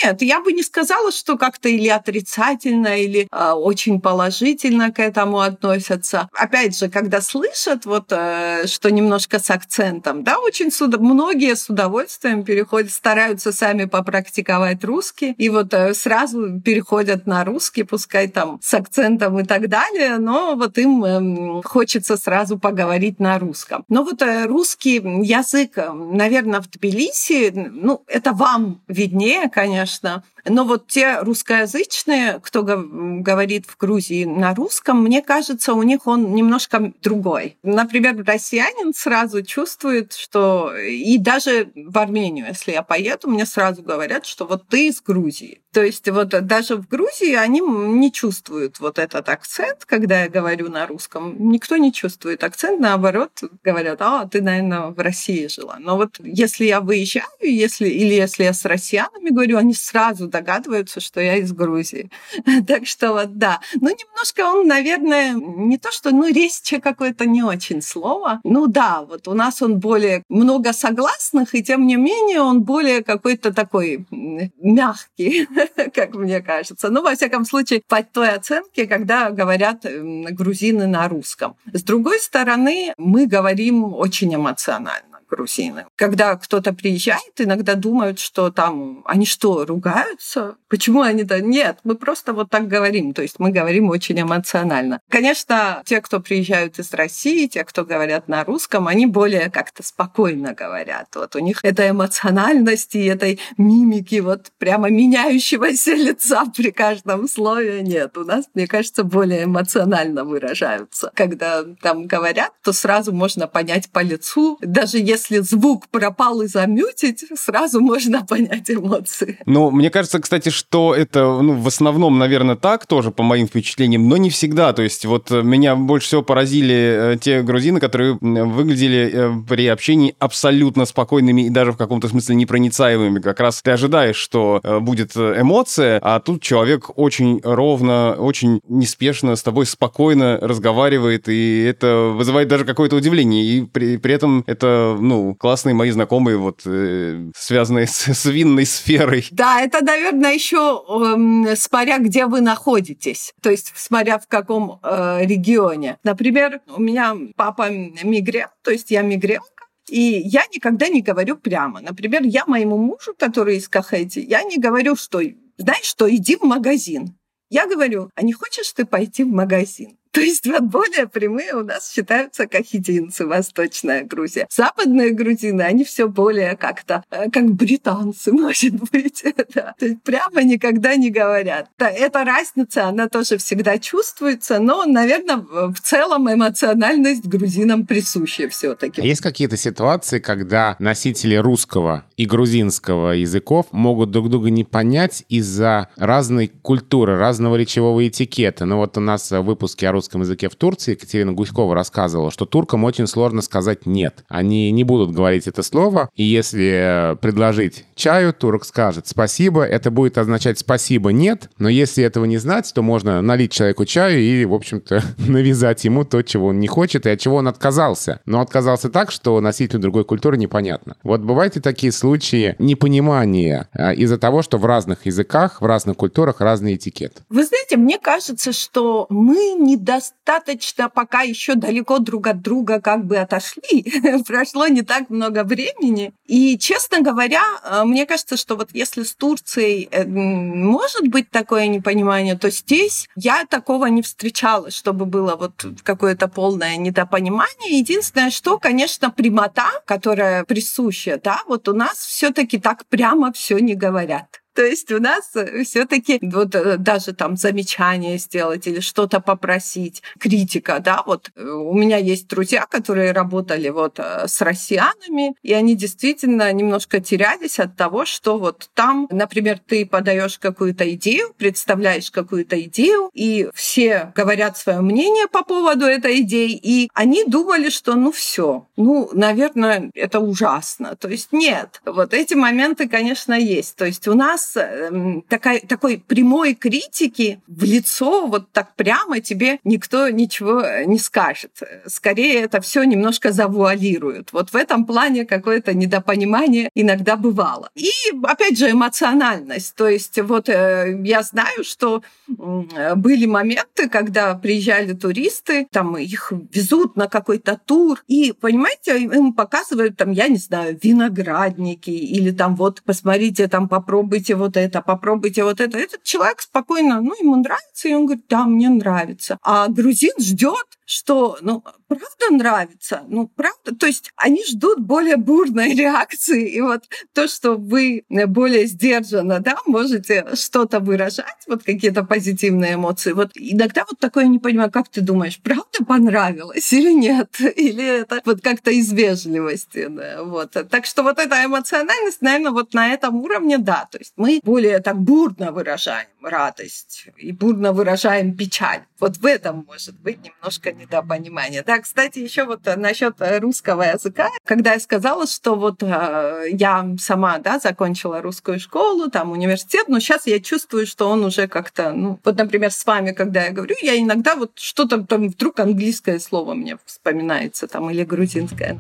нет, 0.04 0.22
я 0.22 0.42
бы 0.42 0.54
не 0.54 0.64
сказала, 0.64 1.12
что 1.12 1.38
как-то 1.38 1.70
или 1.70 1.88
отрицательно, 1.88 3.00
или 3.00 3.28
э, 3.32 3.52
очень 3.52 4.02
положительно 4.02 4.92
к 4.92 5.00
этому 5.00 5.40
относятся. 5.40 6.30
Опять 6.34 6.78
же, 6.78 6.90
когда 6.90 7.22
слышат 7.22 7.86
вот, 7.86 8.06
э, 8.10 8.66
что 8.66 8.90
немножко 8.90 9.38
с 9.40 9.52
акцентом, 9.52 10.24
да, 10.24 10.40
очень 10.40 10.72
с, 10.72 10.82
многие 10.82 11.56
с 11.56 11.70
удовольствием 11.70 12.44
переходят, 12.44 12.92
стараются 12.92 13.52
сами 13.52 13.86
попрактиковать 13.86 14.84
русский, 14.84 15.34
и 15.34 15.50
вот 15.50 15.72
сразу 16.02 16.60
переходят 16.60 17.28
на 17.28 17.46
русский, 17.46 17.84
пускай 17.84 18.28
там 18.28 18.60
с 18.62 18.74
акцентом 18.74 19.40
и 19.40 19.44
так 19.44 19.70
далее, 19.70 20.18
но 20.18 20.56
вот 20.56 20.78
им 20.78 21.04
эм, 21.04 21.62
хочется 21.64 22.18
сразу 22.18 22.58
поговорить 22.58 23.20
на 23.20 23.40
русском. 23.40 23.86
Но 23.90 24.04
вот 24.04 24.22
э, 24.22 24.46
русский 24.46 24.96
язык, 24.96 25.78
наверное, 25.94 26.62
в 26.62 26.70
Тбилиси, 26.70 27.52
ну, 27.54 28.04
это 28.08 28.34
вам 28.34 28.82
виднее, 28.88 29.50
конечно, 29.50 30.24
но 30.46 30.64
вот 30.64 30.88
те 30.88 31.20
русскоязычные, 31.20 32.40
кто 32.44 32.64
говорит 32.64 33.66
в 33.68 33.78
Грузии 33.78 34.26
на 34.26 34.54
русском, 34.54 35.04
мне 35.04 35.22
кажется, 35.22 35.74
у 35.74 35.84
них 35.84 36.08
он 36.08 36.34
немножко 36.34 36.92
другой. 37.02 37.58
Например, 37.64 38.16
россиянин 38.26 38.94
сразу 38.94 39.44
чувствует, 39.44 40.14
что... 40.14 40.76
И 40.76 41.18
даже 41.18 41.72
в 41.76 41.98
Армению, 41.98 42.48
если 42.48 42.72
я 42.72 42.84
поеду, 42.84 43.30
мне 43.30 43.46
сразу 43.46 43.84
говорят, 43.84 44.26
что 44.26 44.46
вот 44.46 44.68
ты 44.68 44.88
из 44.88 45.02
Грузии. 45.02 45.62
То 45.72 45.82
есть 45.82 46.10
вот 46.10 46.30
даже 46.30 46.76
в 46.76 46.88
Грузии 46.88 47.34
они 47.34 47.62
не 47.62 48.12
чувствуют 48.12 48.80
вот 48.80 49.00
этот 49.00 49.30
акцент, 49.30 49.86
когда 49.86 50.24
я 50.24 50.30
говорю 50.30 50.70
на 50.70 50.86
русском. 50.86 51.50
Никто 51.50 51.78
не 51.78 51.94
чувствует 51.94 52.44
акцент, 52.44 52.80
наоборот, 52.82 53.42
говорят, 53.64 54.02
а, 54.02 54.28
ты, 54.28 54.42
наверное, 54.42 54.88
в 54.88 55.00
России 55.00 55.48
жила. 55.48 55.78
Но 55.80 55.96
вот 55.96 56.20
если 56.20 56.66
я 56.66 56.82
выезжаю, 56.82 57.26
если, 57.40 57.88
или 57.88 58.14
если 58.14 58.44
я 58.44 58.54
с 58.54 58.66
россиянами 58.66 59.30
говорю, 59.30 59.58
они 59.58 59.74
сразу 59.74 60.28
догадываются, 60.32 61.00
что 61.00 61.22
я 61.22 61.38
из 61.38 61.52
Грузии. 61.52 62.10
так 62.68 62.88
что 62.88 63.14
вот 63.14 63.38
да. 63.38 63.60
Ну, 63.76 63.90
немножко 63.90 64.42
он, 64.42 64.68
наверное, 64.68 65.34
не 65.34 65.78
то, 65.78 65.92
что, 65.92 66.12
ну, 66.12 66.28
резче 66.28 66.80
какое-то 66.80 67.26
не 67.26 67.44
очень 67.44 67.82
слово. 67.82 68.40
Ну 68.44 68.68
да, 68.68 69.04
вот 69.04 69.28
у 69.28 69.34
нас 69.34 69.62
он 69.62 69.80
более 69.80 70.24
много 70.30 70.74
согласных, 70.74 71.54
и 71.56 71.64
тем 71.64 71.86
не 71.86 71.96
менее 71.96 72.42
он 72.42 72.64
более 72.64 73.04
какой-то 73.04 73.54
такой 73.54 74.06
мягкий, 74.10 75.48
как 75.94 76.16
мне 76.16 76.42
кажется. 76.42 76.90
Ну, 76.90 77.02
во 77.02 77.16
всяком 77.16 77.46
случае, 77.46 77.82
по 77.88 78.04
той 78.04 78.30
оценке, 78.30 78.88
когда 78.88 79.30
говорят 79.32 79.86
грузины 80.32 80.88
на 80.88 81.08
русском. 81.08 81.56
С 81.74 81.84
другой 81.84 82.20
стороны, 82.20 82.94
мы 82.98 83.28
говорим 83.28 83.94
очень 83.94 84.34
эмоционально 84.34 85.11
грузины. 85.32 85.86
Когда 85.96 86.36
кто-то 86.36 86.74
приезжает, 86.74 87.34
иногда 87.38 87.76
думают, 87.76 88.20
что 88.20 88.52
там 88.52 89.04
они 89.06 89.26
что, 89.26 89.66
ругаются? 89.66 90.56
Почему 90.70 91.02
они-то? 91.02 91.42
Нет, 91.42 91.80
мы 91.84 91.96
просто 91.96 92.34
вот 92.34 92.50
так 92.50 92.68
говорим. 92.68 93.14
То 93.14 93.22
есть 93.22 93.40
мы 93.40 93.52
говорим 93.52 93.90
очень 93.90 94.20
эмоционально. 94.22 95.00
Конечно, 95.10 95.82
те, 95.86 96.02
кто 96.02 96.20
приезжают 96.20 96.80
из 96.80 96.94
России, 96.94 97.48
те, 97.48 97.64
кто 97.64 97.86
говорят 97.86 98.28
на 98.28 98.44
русском, 98.44 98.88
они 98.88 99.06
более 99.06 99.50
как-то 99.50 99.84
спокойно 99.84 100.54
говорят. 100.54 101.08
Вот 101.16 101.36
у 101.36 101.40
них 101.40 101.60
эта 101.64 101.90
эмоциональность 101.90 102.96
и 102.96 103.06
этой 103.06 103.40
мимики 103.58 104.20
вот 104.20 104.52
прямо 104.58 104.90
меняющегося 104.90 105.94
лица 105.96 106.46
при 106.56 106.72
каждом 106.72 107.28
слове 107.28 107.82
нет. 107.82 108.18
У 108.18 108.24
нас, 108.24 108.46
мне 108.54 108.68
кажется, 108.68 109.04
более 109.04 109.46
эмоционально 109.46 110.24
выражаются. 110.24 111.12
Когда 111.16 111.64
там 111.82 112.08
говорят, 112.08 112.52
то 112.64 112.74
сразу 112.74 113.14
можно 113.14 113.48
понять 113.48 113.90
по 113.92 114.00
лицу. 114.00 114.58
Даже 114.62 114.98
если 114.98 115.21
звук 115.30 115.88
пропал 115.90 116.42
и 116.42 116.48
замютить, 116.48 117.26
сразу 117.36 117.80
можно 117.82 118.26
понять 118.28 118.70
эмоции. 118.70 119.40
Ну, 119.46 119.72
мне 119.72 119.90
кажется, 119.90 120.20
кстати, 120.20 120.50
что 120.50 120.96
это 120.96 121.42
ну, 121.42 121.54
в 121.54 121.68
основном, 121.68 122.18
наверное, 122.18 122.56
так 122.56 122.86
тоже, 122.86 123.12
по 123.12 123.24
моим 123.24 123.48
впечатлениям, 123.48 124.08
но 124.08 124.18
не 124.18 124.30
всегда. 124.30 124.74
То 124.74 124.82
есть 124.82 125.06
вот 125.06 125.32
меня 125.32 125.76
больше 125.76 126.08
всего 126.08 126.22
поразили 126.22 127.14
э, 127.14 127.18
те 127.20 127.42
грузины, 127.42 127.80
которые 127.80 128.18
выглядели 128.22 129.12
э, 129.14 129.32
при 129.48 129.68
общении 129.68 130.16
абсолютно 130.20 130.86
спокойными 130.86 131.44
и 131.44 131.50
даже 131.50 131.72
в 131.72 131.78
каком-то 131.78 132.08
смысле 132.08 132.36
непроницаемыми. 132.36 133.20
Как 133.20 133.40
раз 133.40 133.62
ты 133.62 133.72
ожидаешь, 133.72 134.16
что 134.16 134.60
э, 134.64 134.80
будет 134.80 135.16
эмоция, 135.16 136.00
а 136.02 136.20
тут 136.20 136.42
человек 136.42 136.90
очень 136.96 137.42
ровно, 137.44 138.16
очень 138.18 138.62
неспешно 138.68 139.36
с 139.36 139.44
тобой 139.44 139.66
спокойно 139.66 140.38
разговаривает, 140.42 141.28
и 141.28 141.64
это 141.64 142.14
вызывает 142.16 142.48
даже 142.48 142.66
какое-то 142.66 142.96
удивление. 142.96 143.44
И 143.44 143.62
при, 143.66 143.98
при 143.98 144.14
этом 144.14 144.44
это, 144.48 144.96
ну, 145.12 145.36
классные 145.36 145.76
мои 145.76 145.92
знакомые, 145.92 146.38
вот, 146.38 146.62
э, 146.66 147.30
связанные 147.36 147.86
с, 147.86 148.08
с 148.08 148.26
винной 148.26 148.66
сферой. 148.66 149.28
Да, 149.32 149.62
это, 149.62 149.84
наверное, 149.84 150.34
еще 150.34 150.82
э, 150.88 151.56
смотря 151.58 151.98
где 152.00 152.28
вы 152.28 152.40
находитесь, 152.40 153.34
то 153.42 153.50
есть 153.50 153.74
смотря 153.76 154.20
в 154.20 154.28
каком 154.28 154.80
э, 154.82 155.26
регионе. 155.26 155.98
Например, 156.04 156.62
у 156.76 156.82
меня 156.82 157.16
папа 157.36 157.70
мигрент, 157.70 158.52
то 158.64 158.72
есть 158.72 158.90
я 158.90 159.02
мигрантка, 159.02 159.66
и 159.90 160.00
я 160.00 160.44
никогда 160.56 160.88
не 160.88 161.02
говорю 161.02 161.36
прямо. 161.36 161.82
Например, 161.82 162.22
я 162.24 162.46
моему 162.46 162.78
мужу, 162.78 163.14
который 163.18 163.58
из 163.58 163.68
Кахети, 163.68 164.20
я 164.22 164.44
не 164.44 164.58
говорю, 164.58 164.96
что, 164.96 165.22
знаешь 165.58 165.86
что, 165.86 166.10
иди 166.10 166.38
в 166.38 166.44
магазин. 166.44 167.18
Я 167.50 167.68
говорю, 167.68 168.10
а 168.16 168.22
не 168.22 168.32
хочешь 168.32 168.72
ты 168.72 168.86
пойти 168.86 169.26
в 169.26 169.28
магазин? 169.28 169.98
То 170.12 170.20
есть 170.20 170.46
вот 170.46 170.64
более 170.64 171.08
прямые 171.08 171.56
у 171.56 171.64
нас 171.64 171.92
считаются 171.92 172.46
кахетинцы, 172.46 173.26
Восточная 173.26 174.04
Грузия. 174.04 174.46
Западные 174.50 175.12
грузины, 175.12 175.62
они 175.62 175.86
все 175.86 176.08
более 176.08 176.58
как-то, 176.58 177.04
э, 177.12 177.30
как 177.30 177.52
британцы, 177.52 178.32
может 178.34 178.74
быть. 178.92 179.24
Да. 179.56 179.74
То 179.80 179.86
есть 179.86 180.02
прямо 180.04 180.44
никогда 180.44 180.96
не 180.96 181.10
говорят. 181.10 181.70
Эта 181.78 182.24
разница, 182.26 182.88
она 182.88 183.08
тоже 183.08 183.38
всегда 183.38 183.78
чувствуется, 183.80 184.60
но, 184.60 184.86
наверное, 184.86 185.38
в 185.38 185.80
целом 185.82 186.32
эмоциональность 186.32 187.26
грузинам 187.26 187.86
присуща 187.86 188.50
все 188.50 188.76
таки 188.76 189.02
а 189.02 189.06
Есть 189.06 189.22
какие-то 189.22 189.58
ситуации, 189.58 190.20
когда 190.20 190.76
носители 190.80 191.36
русского 191.36 192.06
и 192.18 192.26
грузинского 192.26 193.12
языков 193.12 193.68
могут 193.72 194.12
друг 194.12 194.30
друга 194.30 194.50
не 194.50 194.64
понять 194.64 195.24
из-за 195.30 195.90
разной 195.96 196.48
культуры, 196.48 197.18
разного 197.18 197.56
речевого 197.56 198.08
этикета. 198.08 198.66
Ну 198.66 198.78
вот 198.78 198.98
у 198.98 199.00
нас 199.00 199.32
в 199.32 199.42
выпуске 199.42 199.88
о 199.90 200.01
русском 200.02 200.22
языке 200.22 200.50
в 200.50 200.56
Турции 200.56 200.92
Екатерина 200.92 201.32
Гуськова 201.32 201.76
рассказывала, 201.76 202.32
что 202.32 202.48
туркам 202.48 202.84
очень 202.86 203.06
сложно 203.06 203.44
сказать 203.44 203.86
«нет». 203.86 204.24
Они 204.30 204.72
не 204.72 204.84
будут 204.84 205.12
говорить 205.12 205.46
это 205.46 205.62
слово, 205.62 206.10
и 206.16 206.24
если 206.24 207.16
предложить 207.22 207.86
чаю, 207.94 208.34
турок 208.34 208.66
скажет 208.66 209.08
«спасибо», 209.08 209.64
это 209.64 209.92
будет 209.92 210.18
означать 210.18 210.58
«спасибо, 210.58 211.12
нет», 211.12 211.52
но 211.60 211.70
если 211.70 212.04
этого 212.04 212.26
не 212.26 212.40
знать, 212.40 212.72
то 212.74 212.82
можно 212.82 213.22
налить 213.22 213.52
человеку 213.52 213.86
чаю 213.86 214.20
и, 214.20 214.44
в 214.44 214.56
общем-то, 214.56 215.04
навязать 215.20 215.86
ему 215.86 216.04
то, 216.04 216.24
чего 216.24 216.48
он 216.48 216.60
не 216.60 216.68
хочет 216.68 217.06
и 217.06 217.12
от 217.12 217.20
чего 217.20 217.36
он 217.36 217.48
отказался. 217.48 218.22
Но 218.26 218.42
отказался 218.42 218.90
так, 218.90 219.12
что 219.12 219.40
носителю 219.40 219.82
другой 219.82 220.04
культуры 220.04 220.36
непонятно. 220.36 220.96
Вот 221.04 221.22
бывают 221.22 221.58
и 221.58 221.60
такие 221.60 221.92
случаи 221.92 222.56
непонимания 222.58 223.70
а, 223.74 223.94
из-за 223.94 224.18
того, 224.18 224.42
что 224.42 224.58
в 224.58 224.66
разных 224.66 225.06
языках, 225.06 225.62
в 225.62 225.66
разных 225.66 225.96
культурах 225.96 226.42
разный 226.42 226.74
этикет. 226.74 227.22
Вы 227.30 227.46
знаете, 227.46 227.78
мне 227.78 228.00
кажется, 228.00 228.52
что 228.52 229.06
мы 229.10 229.52
не 229.60 229.78
достаточно 229.92 230.90
пока 230.90 231.22
еще 231.22 231.56
далеко 231.56 232.00
друг 232.00 232.28
от 232.28 232.42
друга 232.42 232.80
как 232.80 233.06
бы 233.06 233.18
отошли. 233.18 234.24
Прошло 234.28 234.68
не 234.68 234.84
так 234.84 235.10
много 235.10 235.44
времени. 235.44 236.14
И, 236.26 236.58
честно 236.58 237.02
говоря, 237.02 237.44
э, 237.64 237.84
мне 237.84 238.06
кажется, 238.06 238.38
что 238.38 238.56
вот 238.56 238.70
если 238.74 239.04
с 239.04 239.16
Турцией 239.16 239.90
э, 239.92 240.06
может 240.06 241.08
быть 241.08 241.30
такое 241.30 241.68
непонимание, 241.68 242.38
то 242.38 242.50
здесь 242.50 243.10
я 243.16 243.46
такого 243.46 243.88
не 243.88 244.02
встречала, 244.02 244.72
чтобы 244.72 245.06
было 245.06 245.36
вот 245.36 245.66
какое-то 245.84 246.28
полное 246.30 246.78
недопонимание. 246.78 247.80
Единственное, 247.80 248.32
что, 248.32 248.58
конечно, 248.58 249.12
прямота, 249.12 249.70
которая 249.86 250.46
присуща, 250.46 251.20
да, 251.22 251.42
вот 251.48 251.68
у 251.68 251.74
нас 251.74 251.98
все-таки 251.98 252.60
так 252.60 252.86
прямо 252.86 253.34
все 253.34 253.60
не 253.60 253.76
говорят. 253.76 254.41
То 254.54 254.64
есть 254.64 254.92
у 254.92 255.00
нас 255.00 255.32
э, 255.36 255.64
все-таки 255.64 256.20
вот 256.22 256.56
э, 256.56 256.78
даже 256.78 257.14
там 257.14 257.38
замечание 257.38 258.18
сделать 258.18 258.68
или 258.68 258.82
что-то 258.82 259.22
попросить, 259.22 260.04
критика, 260.20 260.80
да, 260.80 261.04
вот 261.06 261.32
э, 261.36 261.44
у 261.44 261.74
меня 261.74 261.98
есть 261.98 262.28
друзья, 262.28 262.66
которые 262.70 263.14
работали 263.14 263.70
вот 263.70 264.00
с 264.00 264.42
россиянами, 264.42 265.36
и 265.42 265.54
они 265.54 265.76
действительно 265.76 266.52
немножко 266.52 267.00
терялись 267.00 267.60
от 267.60 267.78
того, 267.78 268.06
что 268.06 268.38
вот 268.38 268.70
там, 268.74 269.08
например, 269.10 269.60
ты 269.66 269.86
подаешь 269.86 270.38
какую-то 270.38 270.94
идею, 270.96 271.34
представляешь 271.38 272.12
какую-то 272.12 272.62
идею, 272.64 273.10
и 273.14 273.50
все 273.54 274.12
говорят 274.16 274.58
свое 274.58 274.82
мнение 274.82 275.28
по 275.28 275.44
поводу 275.44 275.86
этой 275.86 276.22
идеи, 276.22 276.60
и 276.62 276.90
они 276.94 277.24
думали, 277.26 277.70
что 277.70 277.96
ну 277.96 278.12
все, 278.12 278.68
ну, 278.76 279.10
наверное, 279.14 279.92
это 279.94 280.20
ужасно. 280.20 280.96
То 280.96 281.08
есть 281.08 281.32
нет, 281.32 281.82
вот 281.86 282.14
эти 282.14 282.34
моменты, 282.34 282.90
конечно, 282.90 283.34
есть. 283.34 283.76
То 283.76 283.86
есть 283.86 284.08
у 284.08 284.14
нас 284.14 284.41
нас 284.42 284.54
эм, 284.56 285.22
такой, 285.28 285.60
такой 285.60 285.98
прямой 285.98 286.54
критики 286.54 287.42
в 287.48 287.64
лицо, 287.64 288.28
вот 288.28 288.52
так 288.52 288.76
прямо 288.76 289.20
тебе 289.20 289.60
никто 289.64 290.10
ничего 290.10 290.64
не 290.86 290.98
скажет. 290.98 291.52
Скорее, 291.86 292.42
это 292.42 292.62
все 292.62 292.84
немножко 292.84 293.32
завуалируют. 293.32 294.34
Вот 294.34 294.52
в 294.52 294.56
этом 294.56 294.86
плане 294.86 295.26
какое-то 295.26 295.74
недопонимание 295.74 296.70
иногда 296.76 297.16
бывало. 297.16 297.70
И, 297.76 297.90
опять 298.24 298.58
же, 298.58 298.72
эмоциональность. 298.72 299.76
То 299.76 299.88
есть 299.88 300.20
вот 300.22 300.50
э, 300.50 301.00
я 301.04 301.22
знаю, 301.22 301.64
что 301.64 302.04
были 302.28 303.26
моменты, 303.26 303.90
когда 303.90 304.34
приезжали 304.36 304.94
туристы, 304.94 305.68
там 305.72 305.98
их 305.98 306.32
везут 306.54 306.96
на 306.96 307.08
какой-то 307.08 307.60
тур, 307.66 308.04
и, 308.08 308.34
понимаете, 308.40 309.00
им 309.00 309.34
показывают 309.34 309.98
там, 309.98 310.12
я 310.12 310.28
не 310.28 310.38
знаю, 310.38 310.80
виноградники, 310.82 311.90
или 311.90 312.32
там 312.32 312.56
вот, 312.56 312.82
посмотрите, 312.84 313.48
там 313.48 313.68
попробуйте 313.68 314.31
попробуйте 314.32 314.36
вот 314.36 314.58
это, 314.58 314.82
попробуйте 314.82 315.44
вот 315.44 315.60
это. 315.60 315.78
Этот 315.78 316.04
человек 316.04 316.42
спокойно, 316.42 317.02
ну, 317.02 317.14
ему 317.20 317.36
нравится, 317.36 317.88
и 317.88 317.94
он 317.94 318.06
говорит, 318.06 318.26
да, 318.30 318.46
мне 318.46 318.70
нравится. 318.70 319.38
А 319.44 319.68
грузин 319.68 320.14
ждет, 320.20 320.66
что, 320.86 321.38
ну, 321.42 321.64
правда 321.88 322.32
нравится, 322.32 323.04
ну, 323.08 323.28
правда. 323.28 323.76
То 323.76 323.88
есть 323.88 324.12
они 324.18 324.44
ждут 324.46 324.80
более 324.80 325.16
бурной 325.16 325.74
реакции. 325.76 326.50
И 326.50 326.62
вот 326.62 326.84
то, 327.14 327.28
что 327.28 327.56
вы 327.56 328.04
более 328.10 328.66
сдержанно, 328.66 329.40
да, 329.40 329.58
можете 329.66 330.36
что-то 330.36 330.80
выражать, 330.80 331.44
вот 331.48 331.64
какие-то 331.64 332.04
позитивные 332.04 332.74
эмоции. 332.74 333.14
Вот 333.14 333.32
иногда 333.36 333.86
вот 333.90 334.00
такое 334.00 334.26
не 334.26 334.40
понимаю, 334.40 334.72
как 334.72 334.90
ты 334.90 335.02
думаешь, 335.02 335.40
правда 335.42 335.86
понравилось 335.88 336.74
или 336.74 336.92
нет? 336.92 337.30
Или 337.62 338.02
это 338.02 338.22
вот 338.26 338.42
как-то 338.42 338.72
из 338.72 338.92
вежливости, 338.92 339.88
да, 339.90 340.24
вот. 340.24 340.52
Так 340.70 340.86
что 340.86 341.04
вот 341.04 341.20
эта 341.20 341.46
эмоциональность, 341.46 342.22
наверное, 342.22 342.52
вот 342.52 342.74
на 342.74 342.94
этом 342.94 343.16
уровне, 343.16 343.58
да. 343.58 343.88
То 343.92 343.98
есть 343.98 344.14
мы 344.22 344.40
более 344.44 344.80
так 344.80 344.98
бурно 345.00 345.52
выражаем 345.52 346.08
радость 346.22 347.08
и 347.18 347.32
бурно 347.32 347.74
выражаем 347.74 348.38
печаль. 348.38 348.82
Вот 349.00 349.18
в 349.18 349.26
этом 349.26 349.66
может 349.68 350.00
быть 350.00 350.20
немножко 350.24 350.72
недопонимание. 350.72 351.64
Да, 351.66 351.80
кстати, 351.80 352.20
еще 352.20 352.46
вот 352.46 352.60
насчет 352.78 353.16
русского 353.40 353.82
языка, 353.82 354.30
когда 354.46 354.74
я 354.74 354.80
сказала, 354.80 355.26
что 355.26 355.56
вот 355.56 355.82
э, 355.82 356.50
я 356.52 356.88
сама, 357.00 357.40
да, 357.40 357.58
закончила 357.58 358.22
русскую 358.22 358.60
школу, 358.60 359.10
там 359.10 359.32
университет, 359.32 359.88
но 359.88 360.00
сейчас 360.00 360.28
я 360.28 360.40
чувствую, 360.40 360.86
что 360.86 361.10
он 361.10 361.26
уже 361.26 361.48
как-то, 361.48 361.92
ну, 361.92 362.20
вот, 362.24 362.38
например, 362.38 362.72
с 362.72 362.86
вами, 362.86 363.14
когда 363.14 363.46
я 363.46 363.52
говорю, 363.52 363.76
я 363.82 364.00
иногда 364.00 364.36
вот 364.36 364.52
что-то 364.60 365.04
там 365.04 365.30
вдруг 365.30 365.60
английское 365.60 366.20
слово 366.20 366.54
мне 366.54 366.78
вспоминается 366.86 367.68
там 367.68 367.90
или 367.90 368.04
грузинское. 368.04 368.80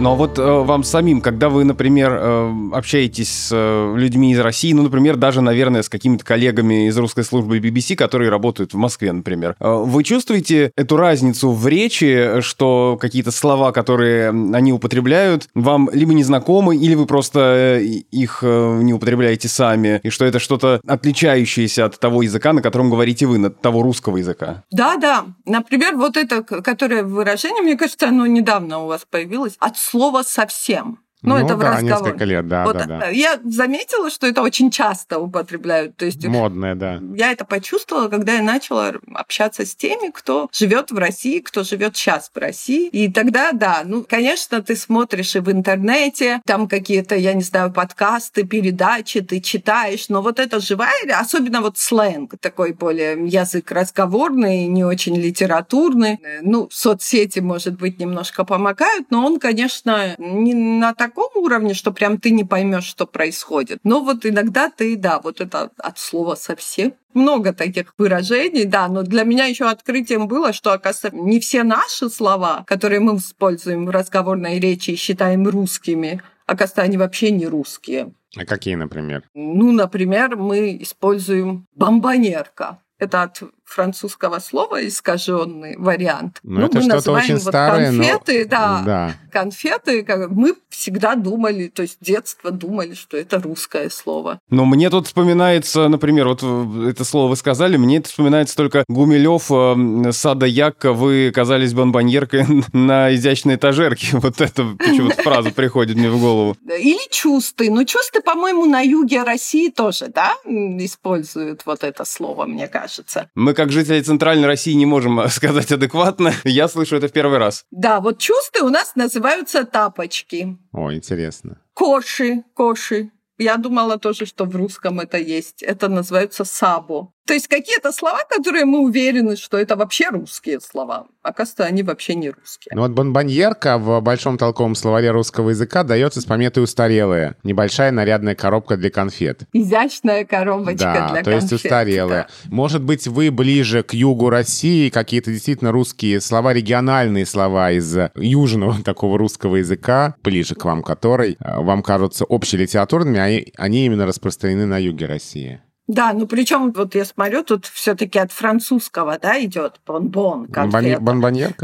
Но 0.00 0.14
вот 0.14 0.38
э, 0.38 0.42
вам 0.42 0.84
самим, 0.84 1.20
когда 1.20 1.48
вы, 1.48 1.64
например, 1.64 2.12
э, 2.12 2.54
общаетесь 2.72 3.30
с 3.30 3.50
э, 3.52 3.94
людьми 3.96 4.32
из 4.32 4.38
России, 4.38 4.72
ну, 4.72 4.84
например, 4.84 5.16
даже, 5.16 5.40
наверное, 5.40 5.82
с 5.82 5.88
какими-то 5.88 6.24
коллегами 6.24 6.86
из 6.86 6.96
русской 6.96 7.24
службы 7.24 7.58
BBC, 7.58 7.96
которые 7.96 8.30
работают 8.30 8.74
в 8.74 8.76
Москве, 8.76 9.10
например, 9.10 9.56
э, 9.58 9.68
вы 9.68 10.04
чувствуете 10.04 10.70
эту 10.76 10.96
разницу 10.96 11.50
в 11.50 11.66
речи, 11.66 12.40
что 12.42 12.96
какие-то 13.00 13.32
слова, 13.32 13.72
которые 13.72 14.28
они 14.28 14.72
употребляют, 14.72 15.48
вам 15.54 15.90
либо 15.92 16.14
незнакомы, 16.14 16.76
или 16.76 16.94
вы 16.94 17.06
просто 17.06 17.80
э, 17.80 17.82
их 17.82 18.38
э, 18.42 18.80
не 18.80 18.94
употребляете 18.94 19.48
сами, 19.48 20.00
и 20.04 20.10
что 20.10 20.24
это 20.24 20.38
что-то 20.38 20.80
отличающееся 20.86 21.86
от 21.86 21.98
того 21.98 22.22
языка, 22.22 22.52
на 22.52 22.62
котором 22.62 22.88
говорите 22.88 23.26
вы, 23.26 23.44
от 23.44 23.60
того 23.60 23.82
русского 23.82 24.18
языка? 24.18 24.62
Да, 24.70 24.96
да. 24.96 25.24
Например, 25.44 25.96
вот 25.96 26.16
это, 26.16 26.44
которое 26.44 27.02
выражение, 27.02 27.62
мне 27.62 27.76
кажется, 27.76 28.06
оно 28.06 28.26
недавно 28.26 28.78
у 28.84 28.86
вас 28.86 29.04
появилось, 29.10 29.56
от 29.58 29.76
слова 29.90 30.22
совсем. 30.22 31.07
Ну, 31.22 31.36
ну 31.36 31.44
это 31.44 31.56
в 31.56 31.58
да, 31.58 31.72
разговоре. 31.72 32.04
несколько 32.04 32.24
лет, 32.24 32.48
да, 32.48 32.64
вот, 32.64 32.76
да, 32.76 32.86
да. 32.86 33.08
Я 33.08 33.40
заметила, 33.44 34.08
что 34.08 34.26
это 34.26 34.42
очень 34.42 34.70
часто 34.70 35.18
употребляют. 35.18 35.96
То 35.96 36.04
есть 36.04 36.24
Модное, 36.24 36.74
да. 36.74 37.00
Я 37.14 37.32
это 37.32 37.44
почувствовала, 37.44 38.08
когда 38.08 38.34
я 38.34 38.42
начала 38.42 38.92
общаться 39.14 39.66
с 39.66 39.74
теми, 39.74 40.10
кто 40.10 40.48
живет 40.52 40.90
в 40.90 40.98
России, 40.98 41.40
кто 41.40 41.64
живет 41.64 41.96
сейчас 41.96 42.30
в 42.32 42.38
России. 42.38 42.88
И 42.88 43.10
тогда, 43.10 43.52
да, 43.52 43.82
ну, 43.84 44.04
конечно, 44.08 44.62
ты 44.62 44.76
смотришь 44.76 45.34
и 45.34 45.40
в 45.40 45.50
интернете, 45.50 46.40
там 46.44 46.68
какие-то, 46.68 47.16
я 47.16 47.34
не 47.34 47.42
знаю, 47.42 47.72
подкасты, 47.72 48.44
передачи, 48.44 49.20
ты 49.20 49.40
читаешь, 49.40 50.08
но 50.08 50.22
вот 50.22 50.38
это 50.38 50.60
живая, 50.60 51.18
особенно 51.18 51.62
вот 51.62 51.78
сленг, 51.78 52.34
такой 52.40 52.72
более 52.72 53.26
язык 53.26 53.72
разговорный, 53.72 54.66
не 54.66 54.84
очень 54.84 55.16
литературный. 55.16 56.20
Ну, 56.42 56.68
соцсети, 56.70 57.40
может 57.40 57.76
быть, 57.76 57.98
немножко 57.98 58.44
помогают, 58.44 59.10
но 59.10 59.26
он, 59.26 59.40
конечно, 59.40 60.14
не 60.18 60.54
на 60.54 60.94
так 60.94 61.07
таком 61.08 61.30
уровне, 61.42 61.74
что 61.74 61.92
прям 61.92 62.18
ты 62.18 62.30
не 62.30 62.44
поймешь, 62.44 62.84
что 62.84 63.06
происходит. 63.06 63.80
Но 63.84 64.00
вот 64.00 64.26
иногда 64.26 64.70
ты, 64.70 64.96
да, 64.96 65.20
вот 65.20 65.40
это 65.40 65.70
от 65.78 65.98
слова 65.98 66.34
совсем 66.34 66.94
много 67.14 67.52
таких 67.52 67.94
выражений, 67.98 68.64
да, 68.64 68.88
но 68.88 69.02
для 69.02 69.24
меня 69.24 69.46
еще 69.46 69.64
открытием 69.68 70.28
было, 70.28 70.52
что, 70.52 70.72
оказывается, 70.72 71.16
не 71.16 71.40
все 71.40 71.62
наши 71.62 72.08
слова, 72.10 72.64
которые 72.66 73.00
мы 73.00 73.16
используем 73.16 73.86
в 73.86 73.90
разговорной 73.90 74.60
речи 74.60 74.90
и 74.90 74.96
считаем 74.96 75.48
русскими, 75.48 76.22
оказывается, 76.46 76.82
они 76.82 76.96
вообще 76.96 77.30
не 77.30 77.46
русские. 77.46 78.12
А 78.36 78.44
какие, 78.44 78.74
например? 78.74 79.22
Ну, 79.34 79.72
например, 79.72 80.36
мы 80.36 80.76
используем 80.80 81.66
бомбонерка. 81.74 82.78
Это 82.98 83.22
от 83.22 83.42
французского 83.68 84.38
слова 84.38 84.86
искаженный 84.86 85.76
вариант. 85.76 86.40
Ну, 86.42 86.60
ну 86.60 86.66
это 86.66 86.80
мы 86.80 86.86
называем 86.86 87.24
очень 87.24 87.34
вот 87.34 87.42
старое, 87.42 87.90
конфеты, 87.90 88.42
но... 88.44 88.50
да, 88.50 88.82
да, 88.84 89.14
конфеты. 89.30 90.02
Как... 90.02 90.30
Мы 90.30 90.54
всегда 90.68 91.14
думали, 91.14 91.68
то 91.68 91.82
есть 91.82 91.98
детство 92.00 92.50
думали, 92.50 92.94
что 92.94 93.16
это 93.16 93.40
русское 93.40 93.90
слово. 93.90 94.40
Но 94.50 94.64
мне 94.64 94.90
тут 94.90 95.06
вспоминается, 95.06 95.88
например, 95.88 96.28
вот 96.28 96.42
это 96.42 97.04
слово 97.04 97.30
вы 97.30 97.36
сказали, 97.36 97.76
мне 97.76 97.98
это 97.98 98.08
вспоминается 98.08 98.56
только 98.56 98.84
Гумилев, 98.88 99.50
э, 99.50 100.12
Сада 100.12 100.46
Якка, 100.46 100.92
вы 100.92 101.30
казались 101.34 101.74
бомбоньеркой 101.74 102.46
на 102.72 103.14
изящной 103.14 103.56
этажерке. 103.56 104.18
Вот 104.28 104.40
это 104.40 104.76
почему-то 104.78 105.22
фраза 105.22 105.50
приходит 105.52 105.96
мне 105.96 106.10
в 106.10 106.20
голову. 106.20 106.56
Или 106.66 107.08
чусты. 107.10 107.70
Ну, 107.70 107.84
чусты, 107.84 108.20
по-моему, 108.20 108.66
на 108.66 108.80
юге 108.80 109.22
России 109.22 109.70
тоже, 109.70 110.08
да, 110.08 110.34
используют 110.44 111.62
вот 111.64 111.84
это 111.84 112.04
слово, 112.04 112.44
мне 112.44 112.68
кажется. 112.68 113.30
Мы 113.34 113.54
как 113.58 113.72
жители 113.72 114.00
Центральной 114.00 114.46
России 114.46 114.72
не 114.74 114.86
можем 114.86 115.28
сказать 115.30 115.72
адекватно. 115.72 116.32
Я 116.44 116.68
слышу 116.68 116.94
это 116.94 117.08
в 117.08 117.12
первый 117.12 117.38
раз. 117.38 117.64
Да, 117.72 118.00
вот 118.00 118.18
чувства 118.18 118.64
у 118.64 118.68
нас 118.68 118.94
называются 118.94 119.64
тапочки. 119.64 120.56
О, 120.70 120.92
интересно. 120.92 121.60
Коши, 121.74 122.44
коши. 122.54 123.10
Я 123.36 123.56
думала 123.56 123.98
тоже, 123.98 124.26
что 124.26 124.44
в 124.44 124.54
русском 124.54 125.00
это 125.00 125.18
есть. 125.18 125.64
Это 125.64 125.88
называется 125.88 126.44
сабо. 126.44 127.12
То 127.28 127.34
есть 127.34 127.46
какие-то 127.46 127.92
слова, 127.92 128.20
которые 128.26 128.64
мы 128.64 128.80
уверены, 128.80 129.36
что 129.36 129.58
это 129.58 129.76
вообще 129.76 130.08
русские 130.08 130.60
слова. 130.62 131.08
Оказывается, 131.22 131.66
они 131.66 131.82
вообще 131.82 132.14
не 132.14 132.30
русские. 132.30 132.72
Ну 132.74 132.80
вот 132.80 132.92
бонбоньерка 132.92 133.76
в 133.76 134.00
большом 134.00 134.38
толковом 134.38 134.74
словаре 134.74 135.10
русского 135.10 135.50
языка 135.50 135.84
дается 135.84 136.22
с 136.22 136.24
пометой 136.24 136.64
«устарелая». 136.64 137.36
Небольшая 137.42 137.92
нарядная 137.92 138.34
коробка 138.34 138.78
для 138.78 138.88
конфет. 138.88 139.42
Изящная 139.52 140.24
коробочка 140.24 140.84
да, 140.84 140.92
для 140.94 141.06
конфет. 141.08 141.24
то 141.24 141.30
есть 141.32 141.52
устарелая. 141.52 142.28
Да. 142.44 142.50
Может 142.50 142.82
быть, 142.82 143.06
вы 143.06 143.30
ближе 143.30 143.82
к 143.82 143.92
югу 143.92 144.30
России, 144.30 144.88
какие-то 144.88 145.30
действительно 145.30 145.70
русские 145.70 146.22
слова, 146.22 146.54
региональные 146.54 147.26
слова 147.26 147.72
из 147.72 147.94
южного 148.14 148.82
такого 148.84 149.18
русского 149.18 149.56
языка, 149.56 150.14
ближе 150.24 150.54
к 150.54 150.64
вам 150.64 150.82
который, 150.82 151.36
э, 151.38 151.60
вам 151.60 151.82
кажутся 151.82 152.24
общелитературными, 152.26 153.18
а 153.18 153.62
они 153.62 153.84
именно 153.84 154.06
распространены 154.06 154.64
на 154.64 154.78
юге 154.78 155.04
России. 155.04 155.60
Да, 155.88 156.12
ну 156.12 156.26
причем 156.26 156.70
вот 156.72 156.94
я 156.94 157.04
смотрю, 157.06 157.42
тут 157.42 157.66
все-таки 157.66 158.18
от 158.18 158.30
французского, 158.30 159.18
да, 159.18 159.42
идет 159.42 159.80
бонбон, 159.86 160.46
конфета. 160.46 160.70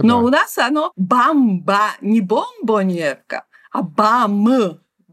Но 0.03 0.21
да. 0.21 0.25
у 0.25 0.29
нас 0.31 0.59
оно 0.59 0.93
бамба, 0.97 1.91
не 2.01 2.23
бомбоньерка, 2.23 3.45
а 3.71 3.83
бам 3.83 4.33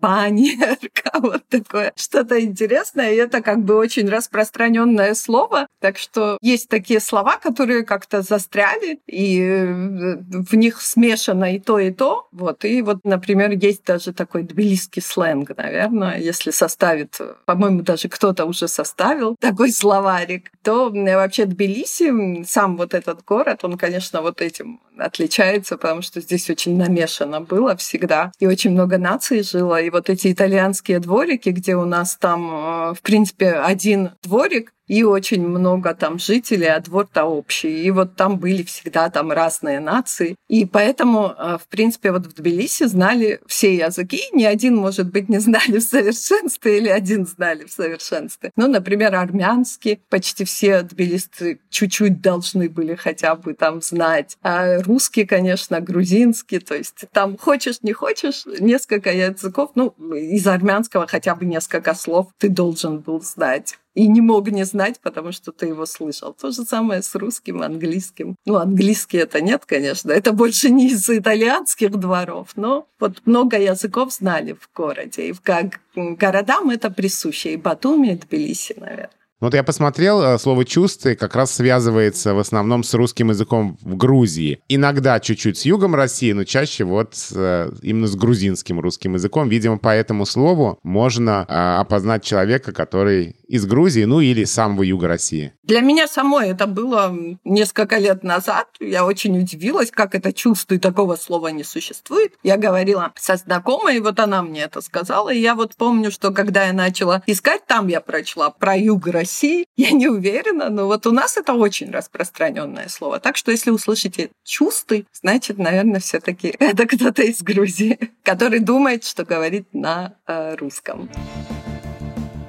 баннерка, 0.01 1.11
вот 1.19 1.43
такое 1.47 1.93
что-то 1.95 2.41
интересное. 2.41 3.13
И 3.13 3.17
это 3.17 3.41
как 3.41 3.63
бы 3.63 3.75
очень 3.75 4.09
распространенное 4.09 5.13
слово. 5.13 5.67
Так 5.79 5.97
что 5.97 6.37
есть 6.41 6.69
такие 6.69 6.99
слова, 6.99 7.37
которые 7.37 7.83
как-то 7.83 8.21
застряли, 8.21 8.99
и 9.07 9.39
э, 9.41 9.73
в 9.73 10.53
них 10.55 10.81
смешано 10.81 11.55
и 11.55 11.59
то, 11.59 11.79
и 11.79 11.91
то. 11.91 12.27
Вот. 12.31 12.65
И 12.65 12.81
вот, 12.81 12.99
например, 13.03 13.51
есть 13.51 13.85
даже 13.85 14.13
такой 14.13 14.43
тбилисский 14.43 15.01
сленг, 15.01 15.51
наверное, 15.55 16.17
если 16.17 16.51
составит, 16.51 17.19
по-моему, 17.45 17.81
даже 17.81 18.09
кто-то 18.09 18.45
уже 18.45 18.67
составил 18.67 19.35
такой 19.39 19.71
словарик, 19.71 20.51
то 20.63 20.89
вообще 20.91 21.45
Тбилиси, 21.45 22.43
сам 22.45 22.77
вот 22.77 22.93
этот 22.93 23.23
город, 23.23 23.59
он, 23.63 23.77
конечно, 23.77 24.21
вот 24.21 24.41
этим 24.41 24.79
отличается, 24.97 25.77
потому 25.77 26.01
что 26.01 26.21
здесь 26.21 26.49
очень 26.49 26.77
намешано 26.77 27.41
было 27.41 27.75
всегда, 27.75 28.31
и 28.39 28.47
очень 28.47 28.71
много 28.71 28.97
наций 28.97 29.43
жило, 29.43 29.79
и 29.81 29.89
вот 29.91 30.09
эти 30.09 30.31
итальянские 30.31 30.99
дворики, 30.99 31.49
где 31.49 31.75
у 31.75 31.85
нас 31.85 32.17
там, 32.17 32.51
э, 32.51 32.93
в 32.93 33.01
принципе, 33.01 33.51
один 33.51 34.11
дворик, 34.23 34.73
и 34.91 35.03
очень 35.03 35.47
много 35.47 35.93
там 35.93 36.19
жителей, 36.19 36.67
а 36.67 36.81
двор-то 36.81 37.23
общий. 37.23 37.81
И 37.81 37.91
вот 37.91 38.17
там 38.17 38.37
были 38.37 38.61
всегда 38.63 39.09
там 39.09 39.31
разные 39.31 39.79
нации. 39.79 40.35
И 40.49 40.65
поэтому, 40.65 41.27
э, 41.27 41.57
в 41.63 41.67
принципе, 41.69 42.11
вот 42.11 42.25
в 42.25 42.33
Тбилиси 42.33 42.87
знали 42.87 43.39
все 43.47 43.73
языки. 43.73 44.19
Ни 44.33 44.43
один, 44.43 44.75
может 44.75 45.09
быть, 45.09 45.29
не 45.29 45.39
знали 45.39 45.77
в 45.77 45.83
совершенстве 45.83 46.77
или 46.77 46.89
один 46.89 47.25
знали 47.25 47.63
в 47.63 47.71
совершенстве. 47.71 48.51
Ну, 48.57 48.67
например, 48.67 49.15
армянский. 49.15 50.01
Почти 50.09 50.43
все 50.43 50.81
тбилисцы 50.81 51.61
чуть-чуть 51.69 52.19
должны 52.19 52.67
были 52.67 52.95
хотя 52.95 53.35
бы 53.35 53.53
там 53.53 53.81
знать. 53.81 54.35
А 54.43 54.81
русский, 54.81 55.25
конечно, 55.25 55.79
грузинский. 55.79 56.59
То 56.59 56.75
есть 56.75 57.05
там 57.13 57.37
хочешь, 57.37 57.81
не 57.81 57.93
хочешь, 57.93 58.43
несколько 58.59 59.13
языков. 59.13 59.71
Ну, 59.75 59.95
из 60.13 60.45
армянского 60.47 61.07
хотя 61.07 61.33
бы 61.33 61.45
несколько 61.45 61.93
слов 61.93 62.27
ты 62.37 62.49
должен 62.49 62.99
был 62.99 63.21
знать 63.21 63.77
и 63.93 64.07
не 64.07 64.21
мог 64.21 64.49
не 64.49 64.63
знать, 64.63 64.99
потому 65.01 65.31
что 65.31 65.51
ты 65.51 65.67
его 65.67 65.85
слышал. 65.85 66.33
То 66.33 66.51
же 66.51 66.63
самое 66.63 67.01
с 67.01 67.13
русским, 67.15 67.61
английским. 67.61 68.35
Ну, 68.45 68.55
английский 68.55 69.17
это 69.17 69.41
нет, 69.41 69.63
конечно, 69.65 70.11
это 70.11 70.31
больше 70.31 70.69
не 70.69 70.89
из 70.89 71.09
итальянских 71.09 71.91
дворов, 71.91 72.49
но 72.55 72.87
вот 72.99 73.21
много 73.25 73.59
языков 73.59 74.13
знали 74.13 74.53
в 74.53 74.69
городе, 74.75 75.29
и 75.29 75.33
как 75.33 75.79
городам 75.95 76.69
это 76.69 76.89
присуще, 76.89 77.53
и 77.53 77.57
Батуми, 77.57 78.13
и 78.13 78.15
Тбилиси, 78.15 78.75
наверное. 78.77 79.09
Вот 79.41 79.55
я 79.55 79.63
посмотрел, 79.63 80.21
э, 80.21 80.37
слово 80.37 80.65
«чувствы» 80.65 81.15
как 81.15 81.35
раз 81.35 81.51
связывается 81.55 82.35
в 82.35 82.39
основном 82.39 82.83
с 82.83 82.93
русским 82.93 83.29
языком 83.29 83.75
в 83.81 83.97
Грузии. 83.97 84.59
Иногда 84.69 85.19
чуть-чуть 85.19 85.57
с 85.57 85.65
югом 85.65 85.95
России, 85.95 86.31
но 86.31 86.43
чаще 86.43 86.83
вот 86.83 87.15
э, 87.33 87.71
именно 87.81 88.05
с 88.05 88.15
грузинским 88.15 88.79
русским 88.79 89.15
языком. 89.15 89.49
Видимо, 89.49 89.79
по 89.79 89.89
этому 89.89 90.27
слову 90.27 90.77
можно 90.83 91.47
э, 91.49 91.53
опознать 91.79 92.23
человека, 92.23 92.71
который 92.71 93.35
из 93.51 93.65
Грузии, 93.65 94.05
ну 94.05 94.21
или 94.21 94.45
самого 94.45 94.83
юга 94.83 95.09
России. 95.09 95.51
Для 95.63 95.81
меня 95.81 96.07
самой 96.07 96.49
это 96.51 96.67
было 96.67 97.13
несколько 97.43 97.97
лет 97.97 98.23
назад. 98.23 98.69
Я 98.79 99.05
очень 99.05 99.37
удивилась, 99.37 99.91
как 99.91 100.15
это 100.15 100.31
чувство, 100.31 100.75
и 100.75 100.79
такого 100.79 101.17
слова 101.17 101.49
не 101.49 101.65
существует. 101.65 102.33
Я 102.43 102.55
говорила 102.55 103.11
со 103.17 103.35
знакомой, 103.35 103.97
и 103.97 103.99
вот 103.99 104.21
она 104.21 104.41
мне 104.41 104.61
это 104.61 104.79
сказала. 104.79 105.33
И 105.33 105.39
я 105.39 105.55
вот 105.55 105.75
помню, 105.75 106.11
что 106.11 106.31
когда 106.31 106.67
я 106.67 106.71
начала 106.71 107.23
искать, 107.27 107.65
там 107.67 107.89
я 107.89 107.99
прочла 107.99 108.51
про 108.51 108.77
юг 108.77 109.07
России. 109.07 109.65
Я 109.75 109.91
не 109.91 110.07
уверена, 110.07 110.69
но 110.69 110.85
вот 110.87 111.05
у 111.05 111.11
нас 111.11 111.35
это 111.35 111.53
очень 111.53 111.91
распространенное 111.91 112.87
слово. 112.87 113.19
Так 113.19 113.35
что 113.35 113.51
если 113.51 113.69
услышите 113.69 114.29
чувствы, 114.45 115.05
значит, 115.11 115.57
наверное, 115.57 115.99
все 115.99 116.21
таки 116.21 116.55
это 116.57 116.87
кто-то 116.87 117.23
из 117.23 117.41
Грузии, 117.41 117.99
который 118.23 118.59
думает, 118.59 119.03
что 119.03 119.25
говорит 119.25 119.67
на 119.73 120.13
э, 120.25 120.55
русском. 120.55 121.09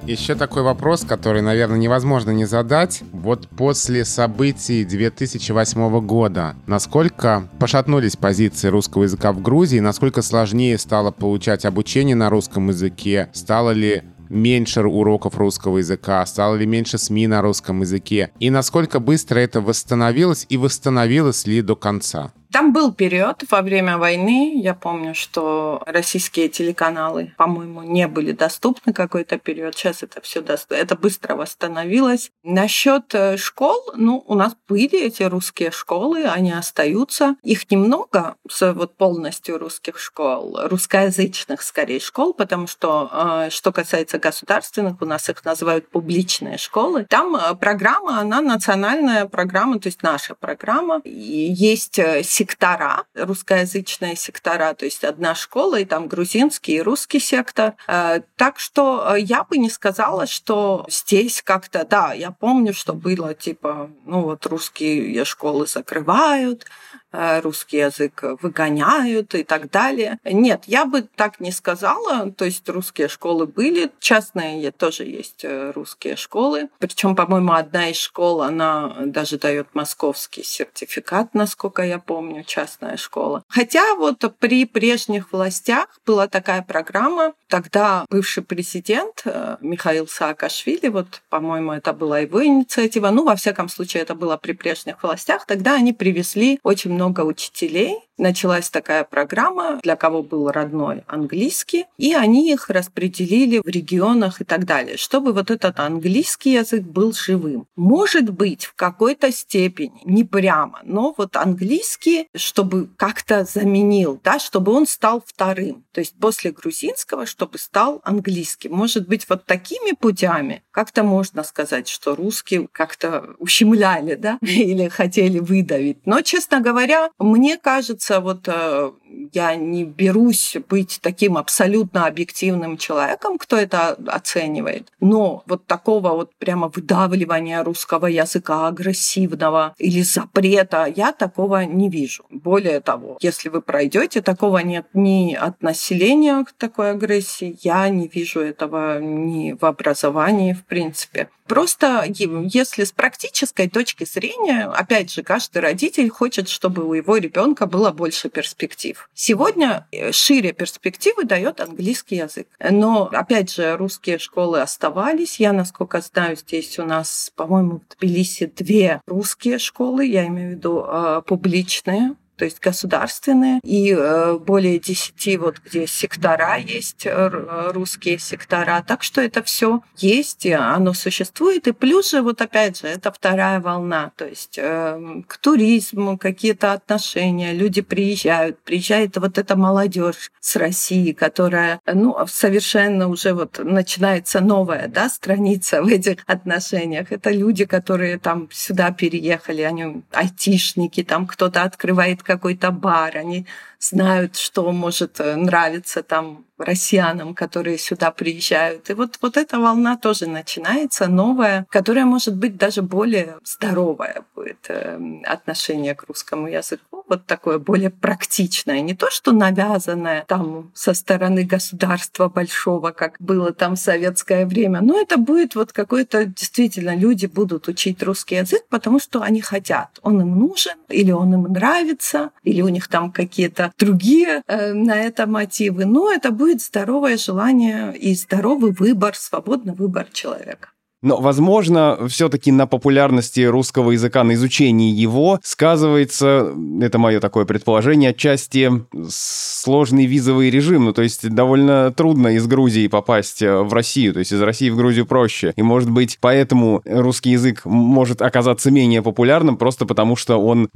Еще 0.07 0.35
такой 0.35 0.63
вопрос, 0.63 1.05
который, 1.05 1.43
наверное, 1.43 1.79
невозможно 1.79 2.33
не 2.33 2.45
задать. 2.45 3.03
Вот 3.13 3.49
после 3.49 4.05
событий 4.05 4.85
2008 4.85 6.01
года, 6.05 6.57
насколько 6.67 7.49
пошатнулись 7.61 8.17
позиции 8.17 8.67
русского 8.67 9.05
языка 9.05 9.33
в 9.33 9.41
Грузии, 9.41 9.79
насколько 9.79 10.23
сложнее 10.23 10.77
стало 10.79 11.13
получать 11.13 11.65
обучение 11.65 12.17
на 12.17 12.31
русском 12.31 12.69
языке, 12.69 13.29
стало 13.33 13.71
ли 13.71 14.03
меньше 14.29 14.83
уроков 14.83 15.39
русского 15.39 15.79
языка, 15.79 16.27
стало 16.27 16.57
ли 16.57 16.67
меньше 16.67 16.99
СМИ 16.99 17.29
на 17.29 17.41
русском 17.41 17.83
языке, 17.83 18.33
и 18.41 18.51
насколько 18.51 18.99
быстро 18.99 19.39
это 19.39 19.61
восстановилось 19.61 20.47
и 20.49 20.57
восстановилось 20.57 21.47
ли 21.47 21.63
до 21.63 21.77
конца? 21.77 22.33
Там 22.53 22.73
был 22.73 22.93
период 22.93 23.45
во 23.51 23.63
время 23.63 23.97
войны. 23.97 24.61
Я 24.61 24.75
помню, 24.75 25.15
что 25.15 25.83
российские 25.87 26.49
телеканалы, 26.49 27.33
по-моему, 27.39 27.83
не 27.83 28.07
были 28.07 28.33
доступны 28.33 28.93
какой-то 28.93 29.39
период. 29.39 29.75
Сейчас 29.75 30.03
это 30.03 30.21
все 30.21 30.43
доступно. 30.43 30.75
Это 30.75 30.95
быстро 30.95 31.35
восстановилось. 31.35 32.31
Насчет 32.43 33.15
э, 33.15 33.39
школ, 33.39 33.81
ну, 33.97 34.23
у 34.27 34.35
нас 34.35 34.55
были 34.69 35.01
эти 35.01 35.23
русские 35.23 35.71
школы, 35.71 36.25
они 36.25 36.53
остаются. 36.53 37.37
Их 37.43 37.71
немного, 37.71 38.37
вот 38.61 38.97
полностью 38.97 39.59
русских 39.59 39.99
школ, 39.99 40.59
русскоязычных 40.65 41.63
скорее 41.63 42.01
школ, 42.01 42.35
потому 42.35 42.67
что, 42.67 43.11
э, 43.47 43.51
что 43.51 43.73
касается 43.73 44.19
государственных, 44.19 45.01
у 45.01 45.07
нас 45.07 45.29
их 45.31 45.43
называют 45.45 45.89
публичные 45.89 46.59
школы. 46.59 47.07
Там 47.09 47.35
э, 47.35 47.55
программа, 47.55 48.21
она 48.21 48.43
национальная 48.43 49.25
программа, 49.25 49.81
то 49.81 49.87
есть 49.87 50.03
наша 50.03 50.35
программа. 50.35 51.01
И 51.05 51.11
есть 51.11 51.99
сектора, 52.43 53.05
русскоязычные 53.15 54.17
сектора, 54.17 54.75
то 54.75 54.85
есть 54.85 55.05
одна 55.05 55.35
школа, 55.35 55.79
и 55.79 55.85
там 55.85 56.09
грузинский 56.09 56.77
и 56.77 56.83
русский 56.83 57.21
сектор. 57.21 57.75
Э, 57.87 58.21
так 58.37 58.59
что 58.59 59.15
э, 59.15 59.21
я 59.21 59.45
бы 59.45 59.59
не 59.59 59.71
сказала, 59.71 60.27
что 60.27 60.85
здесь 60.89 61.41
как-то, 61.43 61.85
да, 61.85 62.13
я 62.13 62.33
помню, 62.33 62.75
что 62.75 62.95
было 62.95 63.35
типа, 63.35 63.91
ну 64.07 64.23
вот 64.23 64.45
русские 64.47 65.25
школы 65.25 65.67
закрывают, 65.67 66.67
русский 67.13 67.79
язык 67.79 68.25
выгоняют 68.41 69.35
и 69.35 69.45
так 69.45 69.71
далее. 69.71 70.19
Нет, 70.25 70.65
я 70.67 70.85
бы 70.85 71.03
так 71.03 71.41
не 71.41 71.53
сказала. 71.53 72.31
То 72.33 72.45
есть 72.45 72.69
русские 72.69 73.09
школы 73.09 73.47
были, 73.47 73.91
частные 74.01 74.71
тоже 74.71 75.05
есть 75.05 75.45
э, 75.45 75.71
русские 75.75 76.17
школы. 76.17 76.69
Причем, 76.79 77.15
по-моему, 77.15 77.53
одна 77.53 77.91
из 77.91 77.97
школ, 77.97 78.43
она 78.43 78.95
даже 79.07 79.39
дает 79.39 79.69
московский 79.75 80.43
сертификат, 80.43 81.35
насколько 81.35 81.83
я 81.83 81.99
помню, 81.99 82.45
частная 82.45 82.97
школа. 82.97 83.45
Хотя 83.49 83.95
вот 83.95 84.25
при 84.39 84.65
прежних 84.65 85.33
властях 85.33 85.87
была 86.07 86.27
такая 86.29 86.63
программа, 86.63 87.35
тогда 87.49 88.07
бывший 88.11 88.43
президент 88.43 89.23
э, 89.25 89.57
Михаил 89.61 90.09
Саакашвили, 90.09 90.89
вот, 90.89 91.23
по-моему, 91.29 91.73
это 91.73 91.93
была 91.93 92.21
его 92.21 92.45
инициатива, 92.45 93.11
ну, 93.11 93.25
во 93.25 93.37
всяком 93.37 93.69
случае, 93.69 94.03
это 94.03 94.15
было 94.15 94.37
при 94.37 94.53
прежних 94.53 95.03
властях, 95.03 95.47
тогда 95.47 95.75
они 95.75 95.93
привезли 95.93 96.59
очень 96.63 96.93
много 96.93 97.02
много 97.03 97.25
учителей, 97.25 97.99
началась 98.19 98.71
такая 98.71 99.05
программа, 99.05 99.81
для 99.83 99.97
кого 99.97 100.23
был 100.23 100.51
родной 100.51 101.05
английский, 101.07 101.87
и 101.99 102.15
они 102.15 102.53
их 102.53 102.69
распределили 102.71 103.59
в 103.59 103.69
регионах 103.69 104.41
и 104.41 104.45
так 104.45 104.65
далее, 104.65 104.97
чтобы 104.97 105.33
вот 105.33 105.51
этот 105.51 105.81
английский 105.81 106.53
язык 106.53 106.83
был 106.83 107.13
живым. 107.13 107.67
Может 107.77 108.31
быть, 108.31 108.65
в 108.65 108.75
какой-то 108.75 109.33
степени, 109.33 110.01
не 110.05 110.25
прямо, 110.25 110.81
но 110.85 111.15
вот 111.17 111.37
английский, 111.37 112.29
чтобы 112.35 112.89
как-то 112.97 113.45
заменил, 113.45 114.21
да, 114.23 114.39
чтобы 114.39 114.73
он 114.73 114.87
стал 114.87 115.23
вторым. 115.27 115.85
То 115.93 116.01
есть 116.01 116.15
после 116.19 116.53
грузинского, 116.53 117.27
чтобы 117.27 117.59
стал 117.59 118.01
английским. 118.05 118.73
Может 118.73 119.09
быть, 119.09 119.29
вот 119.29 119.45
такими 119.45 119.93
путями 119.95 120.63
как-то 120.71 121.03
можно 121.03 121.45
сказать, 121.45 121.89
что 121.89 122.15
русские 122.17 122.69
как-то 122.73 123.35
ущемляли, 123.39 124.15
да, 124.15 124.39
или 124.43 124.89
хотели 124.89 125.39
выдавить. 125.39 125.99
Но, 126.07 126.21
честно 126.23 126.61
говоря, 126.61 127.11
мне 127.19 127.57
кажется, 127.57 128.02
кажется, 128.09 128.21
вот 128.21 128.49
э, 128.49 128.93
я 129.33 129.57
не 129.57 129.85
берусь 129.85 130.57
быть 130.69 130.99
таким 131.03 131.37
абсолютно 131.37 132.07
объективным 132.07 132.77
человеком, 132.77 133.39
кто 133.39 133.57
это 133.57 133.91
оценивает, 134.07 134.89
но 135.01 135.43
вот 135.47 135.67
такого 135.67 136.11
вот 136.11 136.35
прямо 136.37 136.69
выдавливания 136.69 137.63
русского 137.63 138.07
языка 138.07 138.69
агрессивного 138.69 139.75
или 139.79 140.03
запрета 140.03 140.93
я 140.95 141.13
такого 141.13 141.65
не 141.65 141.89
вижу. 141.89 142.25
Более 142.31 142.81
того, 142.81 143.19
если 143.21 143.49
вы 143.49 143.63
пройдете, 143.63 144.23
такого 144.23 144.59
нет 144.59 144.87
ни 144.95 145.35
от 145.35 145.63
населения 145.63 146.45
к 146.45 146.53
такой 146.53 146.93
агрессии, 146.93 147.59
я 147.63 147.89
не 147.89 148.09
вижу 148.09 148.41
этого 148.41 149.01
ни 149.01 149.53
в 149.53 149.65
образовании, 149.65 150.53
в 150.53 150.65
принципе. 150.65 151.29
Просто 151.47 152.07
если 152.07 152.85
с 152.85 152.93
практической 152.93 153.69
точки 153.69 154.05
зрения, 154.05 154.65
опять 154.65 155.13
же, 155.13 155.23
каждый 155.23 155.61
родитель 155.61 156.09
хочет, 156.09 156.49
чтобы 156.49 156.85
у 156.85 156.95
его 156.95 157.17
ребенка 157.17 157.67
было 157.67 157.91
больше 157.91 158.31
перспектив. 158.31 159.02
Сегодня 159.15 159.87
э, 159.93 160.13
шире 160.13 160.53
перспективы 160.53 161.25
дает 161.25 161.61
английский 161.61 162.17
язык. 162.17 162.49
Но, 162.59 163.09
опять 163.13 163.53
же, 163.53 163.77
русские 163.77 164.19
школы 164.19 164.61
оставались. 164.61 165.41
Я, 165.41 165.53
насколько 165.53 166.01
знаю, 166.01 166.37
здесь 166.37 166.79
у 166.79 166.85
нас, 166.85 167.33
по-моему, 167.37 167.81
в 167.81 167.97
Тбилиси 167.97 168.47
две 168.47 169.01
русские 169.07 169.59
школы, 169.59 170.07
я 170.07 170.27
имею 170.27 170.51
в 170.51 170.53
виду 170.57 170.85
э, 170.87 171.23
публичные, 171.27 172.15
то 172.43 172.47
есть 172.47 172.59
государственные, 172.59 173.61
и 173.63 173.95
э, 173.97 174.37
более 174.37 174.81
десяти 174.81 175.37
вот 175.37 175.61
где 175.65 175.87
сектора 175.87 176.57
есть, 176.57 177.07
э, 177.07 177.71
русские 177.73 178.19
сектора. 178.19 178.85
Так 178.85 179.05
что 179.05 179.21
это 179.21 179.45
все 179.45 179.83
есть, 179.97 180.45
оно 180.47 180.93
существует. 180.93 181.69
И 181.69 181.73
плюс 181.73 182.11
же, 182.11 182.21
вот 182.21 182.41
опять 182.41 182.81
же, 182.81 182.89
это 182.89 183.13
вторая 183.13 183.61
волна, 183.61 184.11
то 184.17 184.27
есть 184.27 184.59
э, 184.59 185.23
к 185.29 185.39
туризму 185.39 186.19
какие-то 186.19 186.73
отношения, 186.73 187.53
люди 187.53 187.81
приезжают, 187.81 188.59
приезжает 188.65 189.17
вот 189.19 189.39
эта 189.39 189.55
молодежь 189.55 190.33
с 190.41 190.57
России, 190.57 191.13
которая, 191.13 191.79
ну, 191.87 192.17
совершенно 192.27 193.07
уже 193.07 193.35
вот 193.35 193.61
начинается 193.63 194.41
новая, 194.41 194.89
да, 194.89 195.09
страница 195.09 195.81
в 195.81 195.87
этих 195.87 196.17
отношениях. 196.27 197.13
Это 197.13 197.31
люди, 197.31 197.67
которые 197.67 198.19
там 198.19 198.49
сюда 198.51 198.91
переехали, 198.91 199.63
они 199.63 200.03
айтишники, 200.11 201.05
там 201.05 201.29
кто-то 201.29 201.63
открывает 201.63 202.25
какой-то 202.37 202.71
бар, 202.71 203.17
они 203.17 203.47
знают, 203.79 204.37
что 204.37 204.73
может 204.73 205.21
э, 205.21 205.37
нравиться 205.37 206.03
там 206.03 206.45
россиянам, 206.65 207.35
которые 207.35 207.79
сюда 207.79 208.11
приезжают. 208.11 208.91
И 208.91 208.95
вот, 208.95 209.19
вот 209.21 209.37
эта 209.37 209.59
волна 209.59 209.97
тоже 209.97 210.27
начинается, 210.27 211.09
новая, 211.09 211.67
которая 211.71 212.05
может 212.05 212.37
быть 212.37 212.57
даже 212.57 212.83
более 212.83 213.37
здоровая 213.45 214.25
будет 214.35 214.67
э, 214.69 214.99
отношение 215.25 215.95
к 215.95 216.05
русскому 216.09 216.49
языку, 216.49 217.05
вот 217.09 217.27
такое 217.27 217.59
более 217.59 217.91
практичное, 217.91 218.81
не 218.81 218.95
то, 218.95 219.11
что 219.11 219.33
навязанное 219.33 220.25
там 220.27 220.71
со 220.75 220.95
стороны 220.95 221.45
государства 221.45 222.29
большого, 222.29 222.91
как 222.91 223.17
было 223.19 223.53
там 223.53 223.75
в 223.77 223.79
советское 223.79 224.47
время, 224.47 224.81
но 224.81 225.01
это 225.01 225.17
будет 225.17 225.55
вот 225.55 225.73
какой-то, 225.73 226.25
действительно, 226.27 226.95
люди 226.95 227.27
будут 227.27 227.69
учить 227.69 228.03
русский 228.03 228.37
язык, 228.37 228.63
потому 228.69 228.99
что 228.99 229.23
они 229.23 229.41
хотят. 229.41 229.99
Он 230.03 230.21
им 230.21 230.39
нужен, 230.39 230.77
или 230.89 231.11
он 231.11 231.35
им 231.35 231.43
нравится, 231.53 232.31
или 232.43 232.63
у 232.63 232.69
них 232.69 232.89
там 232.89 233.13
какие-то 233.13 233.73
другие 233.79 234.43
э, 234.47 234.73
на 234.73 234.97
это 234.97 235.27
мотивы, 235.27 235.85
но 235.85 236.11
это 236.11 236.31
будет 236.31 236.52
здоровое 236.61 237.17
желание 237.17 237.97
и 237.97 238.15
здоровый 238.15 238.73
выбор, 238.73 239.15
свободный 239.15 239.75
выбор 239.75 240.07
человека. 240.13 240.69
Но, 241.03 241.21
возможно, 241.21 242.07
все-таки 242.09 242.53
на 242.53 242.67
популярности 242.67 243.41
русского 243.41 243.91
языка, 243.91 244.23
на 244.23 244.35
изучении 244.35 244.93
его 244.95 245.41
сказывается, 245.43 246.55
это 246.81 246.99
мое 246.99 247.19
такое 247.19 247.45
предположение, 247.45 248.11
отчасти 248.11 248.71
сложный 249.09 250.07
визовый 250.07 250.49
режим. 250.49 250.85
Ну, 250.85 250.93
то 250.93 251.03
есть 251.03 251.29
довольно 251.29 251.93
трудно 251.93 252.29
из 252.29 252.47
Грузии 252.47 252.87
попасть 252.87 253.43
э, 253.43 253.63
в 253.63 253.73
Россию, 253.75 254.13
то 254.13 254.21
есть 254.21 254.33
из 254.33 254.41
России 254.41 254.71
в 254.71 254.77
Грузию 254.77 255.07
проще. 255.07 255.53
И, 255.57 255.63
может 255.63 255.91
быть, 255.91 256.19
поэтому 256.21 256.83
русский 256.85 257.31
язык 257.31 257.63
может 257.65 258.23
оказаться 258.23 258.71
менее 258.71 259.03
популярным, 259.03 259.57
просто 259.57 259.87
потому 259.87 260.15
что 260.15 260.37
он, 260.37 260.69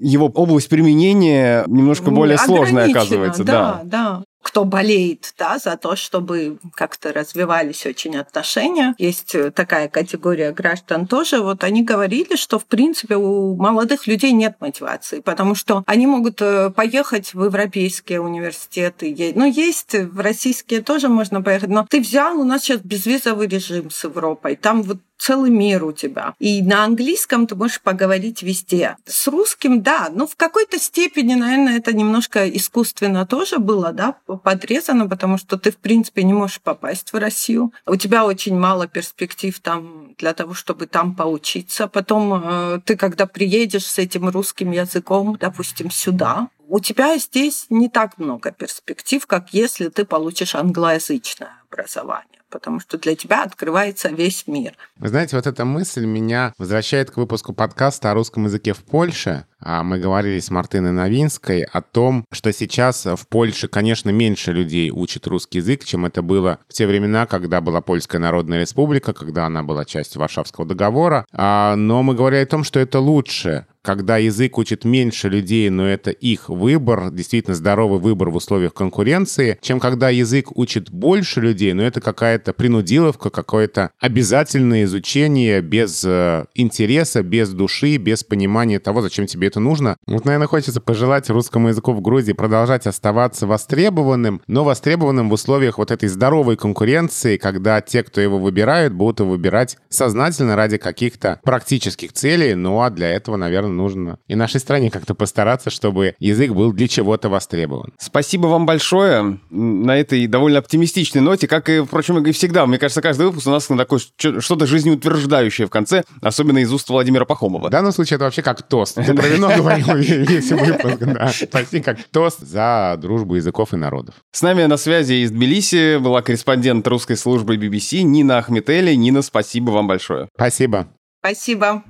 его 0.00 0.26
область 0.26 0.68
применения 0.68 1.64
немножко 1.66 2.12
более 2.12 2.38
сложная 2.38 2.88
оказывается. 2.88 3.42
Да, 3.42 3.80
да. 3.84 4.22
Кто 4.42 4.64
болеет 4.64 5.34
да, 5.38 5.58
за 5.58 5.76
то, 5.76 5.96
чтобы 5.96 6.58
как-то 6.74 7.12
развивались 7.12 7.86
очень 7.86 8.16
отношения. 8.16 8.94
Есть 8.98 9.34
э, 9.34 9.50
такая 9.50 9.88
категория 9.88 10.52
граждан 10.52 11.06
тоже. 11.06 11.40
Вот 11.40 11.64
они 11.64 11.82
говорили, 11.82 12.36
что, 12.36 12.58
в 12.58 12.66
принципе, 12.66 13.16
у 13.16 13.56
молодых 13.56 14.06
людей 14.06 14.32
нет 14.32 14.56
мотивации, 14.60 15.20
потому 15.20 15.54
что 15.54 15.84
они 15.86 16.06
могут 16.06 16.42
э, 16.42 16.70
поехать 16.70 17.34
в 17.34 17.44
европейские 17.44 18.20
университеты. 18.20 19.32
Ну, 19.34 19.48
есть 19.48 19.94
в 19.94 20.20
российские 20.20 20.82
тоже 20.82 21.08
можно 21.08 21.42
поехать, 21.42 21.70
но 21.70 21.86
ты 21.88 22.00
взял, 22.00 22.38
у 22.38 22.44
нас 22.44 22.62
сейчас 22.62 22.80
безвизовый 22.80 23.46
режим 23.46 23.90
с 23.90 24.04
Европой. 24.04 24.56
Там 24.56 24.82
вот 24.82 24.98
целый 25.22 25.50
мир 25.50 25.84
у 25.84 25.92
тебя. 25.92 26.34
И 26.40 26.62
на 26.62 26.84
английском 26.84 27.46
ты 27.46 27.54
можешь 27.54 27.80
поговорить 27.80 28.42
везде. 28.42 28.96
С 29.06 29.28
русским, 29.28 29.80
да, 29.80 30.10
ну 30.12 30.26
в 30.26 30.34
какой-то 30.34 30.78
степени, 30.78 31.34
наверное, 31.34 31.78
это 31.78 31.92
немножко 31.92 32.48
искусственно 32.48 33.24
тоже 33.24 33.58
было, 33.58 33.92
да, 33.92 34.16
подрезано, 34.42 35.08
потому 35.08 35.38
что 35.38 35.56
ты, 35.56 35.70
в 35.70 35.76
принципе, 35.76 36.24
не 36.24 36.32
можешь 36.32 36.60
попасть 36.60 37.12
в 37.12 37.16
Россию. 37.16 37.72
У 37.86 37.94
тебя 37.94 38.24
очень 38.24 38.58
мало 38.58 38.88
перспектив 38.88 39.58
там 39.60 40.14
для 40.18 40.32
того, 40.34 40.54
чтобы 40.54 40.86
там 40.86 41.14
поучиться. 41.14 41.86
Потом 41.86 42.34
э, 42.34 42.80
ты, 42.84 42.96
когда 42.96 43.26
приедешь 43.26 43.86
с 43.86 43.98
этим 43.98 44.28
русским 44.28 44.72
языком, 44.72 45.36
допустим, 45.38 45.90
сюда, 45.92 46.48
у 46.68 46.80
тебя 46.80 47.16
здесь 47.18 47.66
не 47.70 47.88
так 47.88 48.18
много 48.18 48.50
перспектив, 48.50 49.24
как 49.26 49.54
если 49.54 49.88
ты 49.88 50.04
получишь 50.04 50.56
англоязычное 50.56 51.62
образование 51.70 52.41
потому 52.52 52.78
что 52.78 52.98
для 52.98 53.16
тебя 53.16 53.42
открывается 53.42 54.08
весь 54.10 54.46
мир. 54.46 54.74
Вы 54.98 55.08
знаете, 55.08 55.36
вот 55.36 55.46
эта 55.46 55.64
мысль 55.64 56.04
меня 56.04 56.52
возвращает 56.58 57.10
к 57.10 57.16
выпуску 57.16 57.52
подкаста 57.52 58.10
о 58.10 58.14
русском 58.14 58.44
языке 58.44 58.74
в 58.74 58.84
Польше. 58.84 59.46
А 59.58 59.82
мы 59.82 59.98
говорили 59.98 60.40
с 60.40 60.50
Мартыной 60.50 60.92
Новинской 60.92 61.62
о 61.62 61.82
том, 61.82 62.24
что 62.32 62.52
сейчас 62.52 63.06
в 63.06 63.26
Польше, 63.28 63.68
конечно, 63.68 64.10
меньше 64.10 64.52
людей 64.52 64.90
учат 64.90 65.26
русский 65.26 65.58
язык, 65.58 65.84
чем 65.84 66.04
это 66.04 66.20
было 66.20 66.58
в 66.68 66.72
те 66.72 66.86
времена, 66.86 67.26
когда 67.26 67.60
была 67.60 67.80
Польская 67.80 68.18
Народная 68.18 68.60
Республика, 68.60 69.12
когда 69.12 69.46
она 69.46 69.62
была 69.62 69.84
частью 69.84 70.20
Варшавского 70.20 70.66
договора. 70.66 71.24
А, 71.32 71.76
но 71.76 72.02
мы 72.02 72.14
говорили 72.14 72.42
о 72.42 72.46
том, 72.46 72.64
что 72.64 72.80
это 72.80 72.98
лучше, 72.98 73.66
когда 73.82 74.16
язык 74.16 74.58
учит 74.58 74.84
меньше 74.84 75.28
людей, 75.28 75.68
но 75.68 75.86
это 75.86 76.10
их 76.10 76.48
выбор, 76.48 77.10
действительно 77.10 77.54
здоровый 77.54 77.98
выбор 77.98 78.30
в 78.30 78.36
условиях 78.36 78.74
конкуренции, 78.74 79.58
чем 79.60 79.80
когда 79.80 80.08
язык 80.08 80.56
учит 80.56 80.90
больше 80.90 81.40
людей, 81.40 81.72
но 81.72 81.82
это 81.82 82.00
какая-то 82.00 82.52
принудиловка, 82.52 83.30
какое-то 83.30 83.90
обязательное 84.00 84.84
изучение 84.84 85.60
без 85.60 86.04
э, 86.04 86.46
интереса, 86.54 87.22
без 87.22 87.50
души, 87.50 87.96
без 87.96 88.22
понимания 88.24 88.78
того, 88.78 89.02
зачем 89.02 89.26
тебе 89.26 89.48
это 89.48 89.60
нужно. 89.60 89.96
Вот, 90.06 90.24
наверное, 90.24 90.46
хочется 90.46 90.80
пожелать 90.80 91.28
русскому 91.28 91.68
языку 91.68 91.92
в 91.92 92.00
Грузии 92.00 92.32
продолжать 92.32 92.86
оставаться 92.86 93.46
востребованным, 93.46 94.42
но 94.46 94.64
востребованным 94.64 95.28
в 95.28 95.32
условиях 95.32 95.78
вот 95.78 95.90
этой 95.90 96.08
здоровой 96.08 96.56
конкуренции, 96.56 97.36
когда 97.36 97.80
те, 97.80 98.02
кто 98.04 98.20
его 98.20 98.38
выбирают, 98.38 98.92
будут 98.92 99.20
его 99.20 99.30
выбирать 99.30 99.78
сознательно 99.88 100.54
ради 100.54 100.76
каких-то 100.76 101.40
практических 101.42 102.12
целей, 102.12 102.54
ну 102.54 102.80
а 102.80 102.90
для 102.90 103.10
этого, 103.10 103.36
наверное, 103.36 103.71
нужно 103.72 104.18
и 104.28 104.34
нашей 104.34 104.60
стране 104.60 104.90
как-то 104.90 105.14
постараться, 105.14 105.70
чтобы 105.70 106.14
язык 106.18 106.52
был 106.52 106.72
для 106.72 106.88
чего-то 106.88 107.28
востребован. 107.28 107.92
Спасибо 107.98 108.46
вам 108.46 108.66
большое 108.66 109.38
на 109.50 109.96
этой 109.96 110.26
довольно 110.26 110.58
оптимистичной 110.58 111.20
ноте, 111.20 111.48
как 111.48 111.68
и, 111.68 111.82
впрочем, 111.82 112.24
и 112.24 112.32
всегда. 112.32 112.66
Мне 112.66 112.78
кажется, 112.78 113.02
каждый 113.02 113.26
выпуск 113.26 113.46
у 113.46 113.50
нас 113.50 113.66
такое 113.66 114.00
что-то 114.18 114.66
жизнеутверждающее 114.66 115.66
в 115.66 115.70
конце, 115.70 116.04
особенно 116.20 116.58
из 116.58 116.72
уст 116.72 116.88
Владимира 116.88 117.24
Пахомова. 117.24 117.68
В 117.68 117.70
данном 117.70 117.92
случае 117.92 118.16
это 118.16 118.24
вообще 118.24 118.42
как 118.42 118.62
тост. 118.62 118.96
Ты 118.96 119.14
про 119.14 119.26
вино 119.26 119.50
говорил 119.56 119.96
весь 119.96 120.50
выпуск, 120.50 120.98
да. 120.98 121.30
Почти 121.50 121.80
как 121.80 121.98
тост 122.10 122.40
за 122.40 122.96
дружбу 123.00 123.36
языков 123.36 123.72
и 123.72 123.76
народов. 123.76 124.14
С 124.32 124.42
нами 124.42 124.64
на 124.64 124.76
связи 124.76 125.24
из 125.24 125.30
Тбилиси 125.30 125.98
была 125.98 126.22
корреспондент 126.22 126.86
русской 126.86 127.16
службы 127.16 127.56
BBC 127.56 128.02
Нина 128.02 128.38
Ахметели. 128.38 128.94
Нина, 128.94 129.22
спасибо 129.22 129.70
вам 129.70 129.86
большое. 129.86 130.28
Спасибо. 130.36 130.88
Спасибо. 131.20 131.84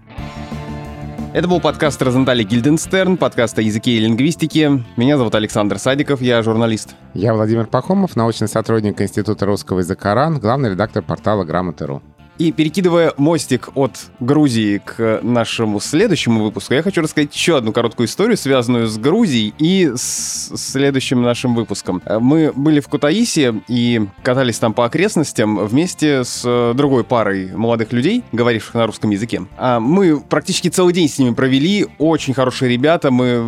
Это 1.34 1.48
был 1.48 1.60
подкаст 1.60 2.02
Розентали 2.02 2.42
Гильденстерн, 2.42 3.16
подкаст 3.16 3.58
о 3.58 3.62
языке 3.62 3.92
и 3.92 4.00
лингвистике. 4.00 4.84
Меня 4.98 5.16
зовут 5.16 5.34
Александр 5.34 5.78
Садиков, 5.78 6.20
я 6.20 6.42
журналист. 6.42 6.94
Я 7.14 7.32
Владимир 7.32 7.66
Пахомов, 7.66 8.16
научный 8.16 8.48
сотрудник 8.48 9.00
Института 9.00 9.46
русского 9.46 9.78
языка 9.78 10.14
РАН, 10.14 10.40
главный 10.40 10.72
редактор 10.72 11.02
портала 11.02 11.44
Грамота.ру. 11.44 12.02
И 12.38 12.50
перекидывая 12.50 13.12
мостик 13.16 13.70
от 13.74 13.92
Грузии 14.18 14.82
к 14.84 15.20
нашему 15.22 15.80
следующему 15.80 16.42
выпуску, 16.42 16.74
я 16.74 16.82
хочу 16.82 17.02
рассказать 17.02 17.34
еще 17.34 17.56
одну 17.56 17.72
короткую 17.72 18.06
историю, 18.06 18.36
связанную 18.36 18.88
с 18.88 18.96
Грузией 18.98 19.54
и 19.58 19.92
с 19.94 20.56
следующим 20.56 21.22
нашим 21.22 21.54
выпуском. 21.54 22.02
Мы 22.06 22.52
были 22.54 22.80
в 22.80 22.88
Кутаиси 22.88 23.62
и 23.68 24.06
катались 24.22 24.58
там 24.58 24.72
по 24.72 24.86
окрестностям 24.86 25.64
вместе 25.66 26.24
с 26.24 26.72
другой 26.74 27.04
парой 27.04 27.54
молодых 27.54 27.92
людей, 27.92 28.24
говоривших 28.32 28.74
на 28.74 28.86
русском 28.86 29.10
языке. 29.10 29.46
А 29.56 29.78
мы 29.78 30.20
практически 30.20 30.68
целый 30.68 30.94
день 30.94 31.08
с 31.08 31.18
ними 31.18 31.34
провели, 31.34 31.86
очень 31.98 32.34
хорошие 32.34 32.70
ребята, 32.70 33.10
мы 33.10 33.40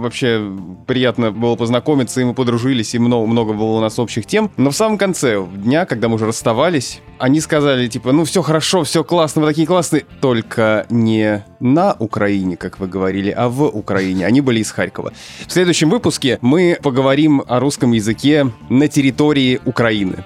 вообще 0.00 0.50
приятно 0.86 1.32
было 1.32 1.56
познакомиться, 1.56 2.20
и 2.20 2.24
мы 2.24 2.34
подружились, 2.34 2.94
и 2.94 2.98
много, 2.98 3.26
много 3.26 3.52
было 3.52 3.76
у 3.76 3.80
нас 3.80 3.98
общих 3.98 4.26
тем. 4.26 4.50
Но 4.56 4.70
в 4.70 4.76
самом 4.76 4.96
конце 4.96 5.44
дня, 5.54 5.84
когда 5.86 6.08
мы 6.08 6.14
уже 6.14 6.26
расставались, 6.26 7.00
они 7.18 7.40
сказали, 7.40 7.88
типа, 7.88 8.12
ну 8.12 8.24
все 8.24 8.42
хорошо, 8.42 8.84
все 8.84 9.04
классно, 9.04 9.42
вы 9.42 9.48
такие 9.48 9.66
классные. 9.66 10.06
Только 10.20 10.86
не 10.90 11.44
на 11.60 11.94
Украине, 11.98 12.56
как 12.56 12.78
вы 12.78 12.88
говорили, 12.88 13.30
а 13.30 13.48
в 13.48 13.64
Украине. 13.64 14.26
Они 14.26 14.40
были 14.40 14.60
из 14.60 14.70
Харькова. 14.70 15.12
В 15.46 15.52
следующем 15.52 15.90
выпуске 15.90 16.38
мы 16.40 16.78
поговорим 16.82 17.42
о 17.46 17.60
русском 17.60 17.92
языке 17.92 18.50
на 18.68 18.88
территории 18.88 19.60
Украины. 19.64 20.24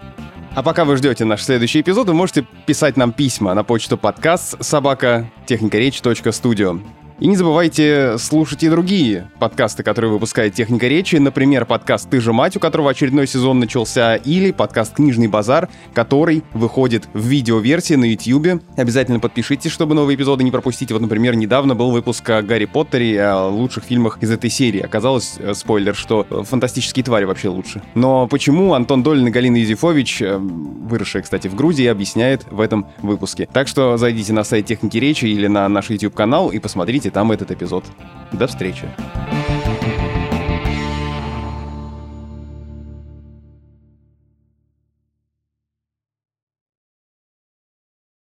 А 0.54 0.62
пока 0.62 0.84
вы 0.84 0.96
ждете 0.96 1.24
наш 1.24 1.42
следующий 1.42 1.80
эпизод, 1.80 2.08
вы 2.08 2.14
можете 2.14 2.46
писать 2.66 2.96
нам 2.96 3.12
письма 3.12 3.54
на 3.54 3.64
почту 3.64 3.96
подкаст 3.96 4.62
собака 4.62 5.30
техникаречь.студио. 5.46 7.01
И 7.22 7.28
не 7.28 7.36
забывайте 7.36 8.18
слушать 8.18 8.64
и 8.64 8.68
другие 8.68 9.30
подкасты, 9.38 9.84
которые 9.84 10.10
выпускает 10.10 10.54
«Техника 10.54 10.88
речи». 10.88 11.14
Например, 11.14 11.64
подкаст 11.64 12.10
«Ты 12.10 12.20
же 12.20 12.32
мать», 12.32 12.56
у 12.56 12.58
которого 12.58 12.90
очередной 12.90 13.28
сезон 13.28 13.60
начался, 13.60 14.16
или 14.16 14.50
подкаст 14.50 14.96
«Книжный 14.96 15.28
базар», 15.28 15.68
который 15.94 16.42
выходит 16.52 17.08
в 17.12 17.24
видеоверсии 17.24 17.94
на 17.94 18.06
YouTube. 18.06 18.60
Обязательно 18.76 19.20
подпишитесь, 19.20 19.70
чтобы 19.70 19.94
новые 19.94 20.16
эпизоды 20.16 20.42
не 20.42 20.50
пропустить. 20.50 20.90
Вот, 20.90 21.00
например, 21.00 21.36
недавно 21.36 21.76
был 21.76 21.92
выпуск 21.92 22.28
о 22.28 22.42
Гарри 22.42 22.64
Поттере 22.64 23.22
о 23.22 23.46
лучших 23.46 23.84
фильмах 23.84 24.18
из 24.20 24.32
этой 24.32 24.50
серии. 24.50 24.80
Оказалось, 24.80 25.36
э, 25.38 25.54
спойлер, 25.54 25.94
что 25.94 26.26
фантастические 26.28 27.04
твари 27.04 27.24
вообще 27.24 27.50
лучше. 27.50 27.82
Но 27.94 28.26
почему 28.26 28.74
Антон 28.74 29.04
Долин 29.04 29.28
и 29.28 29.30
Галина 29.30 29.58
Юзефович, 29.58 30.22
э, 30.22 30.38
выросшая, 30.38 31.22
кстати, 31.22 31.46
в 31.46 31.54
Грузии, 31.54 31.86
объясняет 31.86 32.48
в 32.50 32.60
этом 32.60 32.88
выпуске. 33.00 33.48
Так 33.52 33.68
что 33.68 33.96
зайдите 33.96 34.32
на 34.32 34.42
сайт 34.42 34.66
«Техники 34.66 34.96
речи» 34.96 35.26
или 35.26 35.46
на 35.46 35.68
наш 35.68 35.88
YouTube-канал 35.88 36.50
и 36.50 36.58
посмотрите 36.58 37.11
там 37.12 37.32
этот 37.32 37.50
эпизод. 37.50 37.84
До 38.32 38.46
встречи! 38.46 38.88